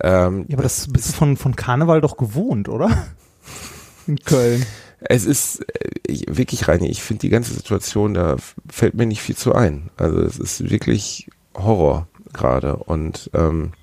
Ähm, 0.01 0.45
Ja, 0.47 0.55
aber 0.55 0.63
das 0.63 0.87
bist 0.91 1.09
du 1.09 1.13
von, 1.13 1.37
von 1.37 1.55
Karneval 1.55 2.01
doch 2.01 2.17
gewohnt, 2.17 2.69
oder? 2.69 3.07
In 4.07 4.17
Köln. 4.19 4.65
es 4.99 5.25
ist 5.25 5.61
äh, 5.61 5.89
ich, 6.05 6.25
wirklich 6.29 6.67
rein. 6.67 6.83
Ich 6.83 7.01
finde 7.01 7.21
die 7.21 7.29
ganze 7.29 7.53
Situation, 7.53 8.13
da 8.13 8.37
fällt 8.69 8.95
mir 8.95 9.05
nicht 9.05 9.21
viel 9.21 9.35
zu 9.35 9.53
ein. 9.53 9.89
Also 9.97 10.21
es 10.21 10.39
ist 10.39 10.69
wirklich 10.69 11.29
Horror 11.55 12.07
gerade. 12.33 12.77
Und 12.77 13.29
ähm, 13.33 13.73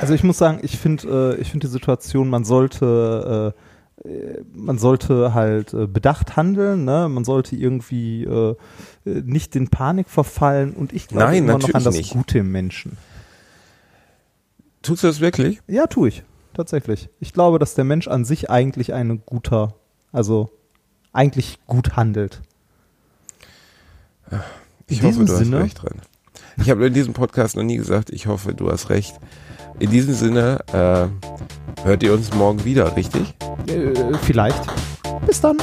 Also 0.00 0.14
ich 0.14 0.22
muss 0.24 0.38
sagen, 0.38 0.58
ich 0.62 0.78
finde, 0.78 1.36
äh, 1.38 1.40
ich 1.40 1.50
finde 1.50 1.66
die 1.66 1.72
Situation, 1.72 2.28
man 2.28 2.44
sollte, 2.44 3.54
äh, 3.54 3.60
man 4.54 4.78
sollte 4.78 5.32
halt 5.34 5.72
äh, 5.74 5.86
bedacht 5.86 6.36
handeln, 6.36 6.84
ne? 6.84 7.08
Man 7.08 7.24
sollte 7.24 7.56
irgendwie 7.56 8.24
äh, 8.24 8.50
äh, 9.06 9.22
nicht 9.24 9.56
in 9.56 9.68
Panik 9.68 10.08
verfallen 10.08 10.74
und 10.74 10.92
ich 10.92 11.08
glaube 11.08 11.24
Nein, 11.26 11.44
immer 11.44 11.58
noch 11.58 11.72
an 11.74 11.82
das 11.82 11.96
nicht. 11.96 12.12
Gute 12.12 12.38
im 12.40 12.52
Menschen. 12.52 12.98
tust 14.82 15.02
du 15.02 15.06
das 15.08 15.20
wirklich? 15.20 15.60
Ja, 15.66 15.86
tue 15.86 16.08
ich 16.08 16.22
tatsächlich. 16.54 17.08
Ich 17.20 17.32
glaube, 17.32 17.58
dass 17.58 17.74
der 17.74 17.84
Mensch 17.84 18.06
an 18.08 18.24
sich 18.24 18.48
eigentlich 18.50 18.92
ein 18.94 19.22
guter, 19.26 19.74
also 20.12 20.50
eigentlich 21.12 21.58
gut 21.66 21.96
handelt. 21.96 22.42
Ich 24.88 25.00
In 25.02 25.06
hoffe, 25.08 25.24
du 25.24 25.36
Sinne- 25.36 25.56
hast 25.58 25.64
recht 25.64 25.82
dran. 25.82 26.00
Ich 26.58 26.70
habe 26.70 26.86
in 26.86 26.94
diesem 26.94 27.12
Podcast 27.12 27.56
noch 27.56 27.62
nie 27.62 27.76
gesagt, 27.76 28.10
ich 28.10 28.26
hoffe, 28.26 28.54
du 28.54 28.70
hast 28.70 28.88
recht. 28.90 29.18
In 29.78 29.90
diesem 29.90 30.14
Sinne, 30.14 30.58
äh, 30.72 31.84
hört 31.84 32.02
ihr 32.02 32.14
uns 32.14 32.32
morgen 32.32 32.64
wieder, 32.64 32.96
richtig? 32.96 33.34
Äh, 33.66 33.92
vielleicht. 34.22 34.62
Bis 35.26 35.40
dann. 35.40 35.58